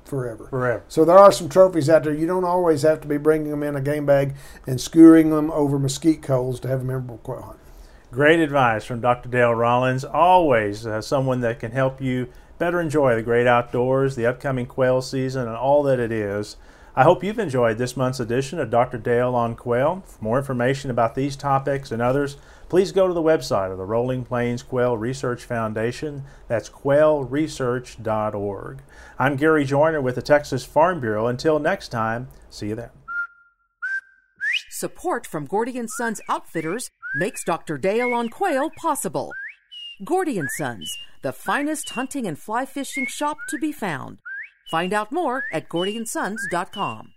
forever. 0.05 0.47
Forever. 0.47 0.85
So 0.89 1.05
there 1.05 1.19
are 1.19 1.33
some 1.33 1.49
trophies 1.49 1.91
out 1.91 2.05
there. 2.05 2.15
You 2.15 2.27
don't 2.27 2.45
always 2.45 2.83
have 2.83 3.01
to 3.01 3.09
be 3.09 3.17
bringing 3.17 3.51
them 3.51 3.65
in 3.65 3.75
a 3.75 3.81
game 3.81 4.07
bag 4.07 4.35
and 4.67 4.81
skewering 4.81 5.31
them 5.31 5.51
over 5.51 5.79
mesquite 5.79 6.23
coals 6.23 6.61
to 6.61 6.69
have 6.69 6.83
a 6.83 6.85
memorable 6.85 7.19
quail 7.19 7.43
hunt. 7.43 7.59
Great 8.13 8.39
advice 8.39 8.85
from 8.85 9.01
Dr. 9.01 9.29
Dale 9.29 9.55
Rollins. 9.55 10.05
Always 10.05 10.87
uh, 10.87 11.03
someone 11.03 11.41
that 11.41 11.59
can 11.59 11.73
help 11.73 12.01
you 12.01 12.29
better 12.59 12.81
enjoy 12.81 13.15
the 13.15 13.23
great 13.23 13.47
outdoors, 13.47 14.15
the 14.15 14.27
upcoming 14.27 14.67
quail 14.67 15.03
season, 15.03 15.47
and 15.47 15.57
all 15.57 15.83
that 15.83 15.99
it 15.99 16.13
is. 16.13 16.57
I 16.99 17.03
hope 17.03 17.23
you've 17.23 17.39
enjoyed 17.39 17.77
this 17.77 17.95
month's 17.95 18.21
edition 18.21 18.59
of 18.59 18.71
Dr. 18.71 18.97
Dale 18.97 19.35
on 19.35 19.55
Quail. 19.55 20.03
For 20.07 20.25
more 20.25 20.39
information 20.39 20.91
about 20.91 21.15
these 21.15 21.37
topics 21.37 21.93
and 21.93 22.01
others, 22.01 22.39
please 22.71 22.91
go 22.91 23.07
to 23.07 23.13
the 23.13 23.21
website 23.21 23.71
of 23.71 23.77
the 23.77 23.85
Rolling 23.85 24.25
Plains 24.25 24.63
Quail 24.63 24.97
Research 24.97 25.45
Foundation. 25.45 26.25
That's 26.49 26.71
quailresearch.org. 26.71 28.83
I'm 29.19 29.37
Gary 29.37 29.67
Joiner 29.67 30.01
with 30.01 30.15
the 30.15 30.23
Texas 30.23 30.65
Farm 30.65 31.01
Bureau. 31.01 31.27
Until 31.27 31.59
next 31.59 31.89
time, 31.89 32.29
see 32.49 32.69
you 32.69 32.77
then. 32.77 32.89
Support 34.71 35.27
from 35.27 35.45
Gordy 35.45 35.77
and 35.77 35.91
Sons 35.91 36.23
Outfitters 36.31 36.89
makes 37.17 37.45
Dr. 37.45 37.77
Dale 37.77 38.15
on 38.15 38.31
Quail 38.31 38.71
possible. 38.75 39.33
Gordy 40.03 40.39
and 40.39 40.49
Sons, 40.57 40.97
the 41.21 41.35
finest 41.35 41.91
hunting 41.91 42.27
and 42.27 42.39
fly 42.39 42.65
fishing 42.65 43.07
shop 43.07 43.37
to 43.51 43.59
be 43.59 43.71
found. 43.71 44.17
Find 44.71 44.93
out 44.93 45.13
more 45.13 45.45
at 45.53 45.69
gordyandsons.com. 45.69 47.16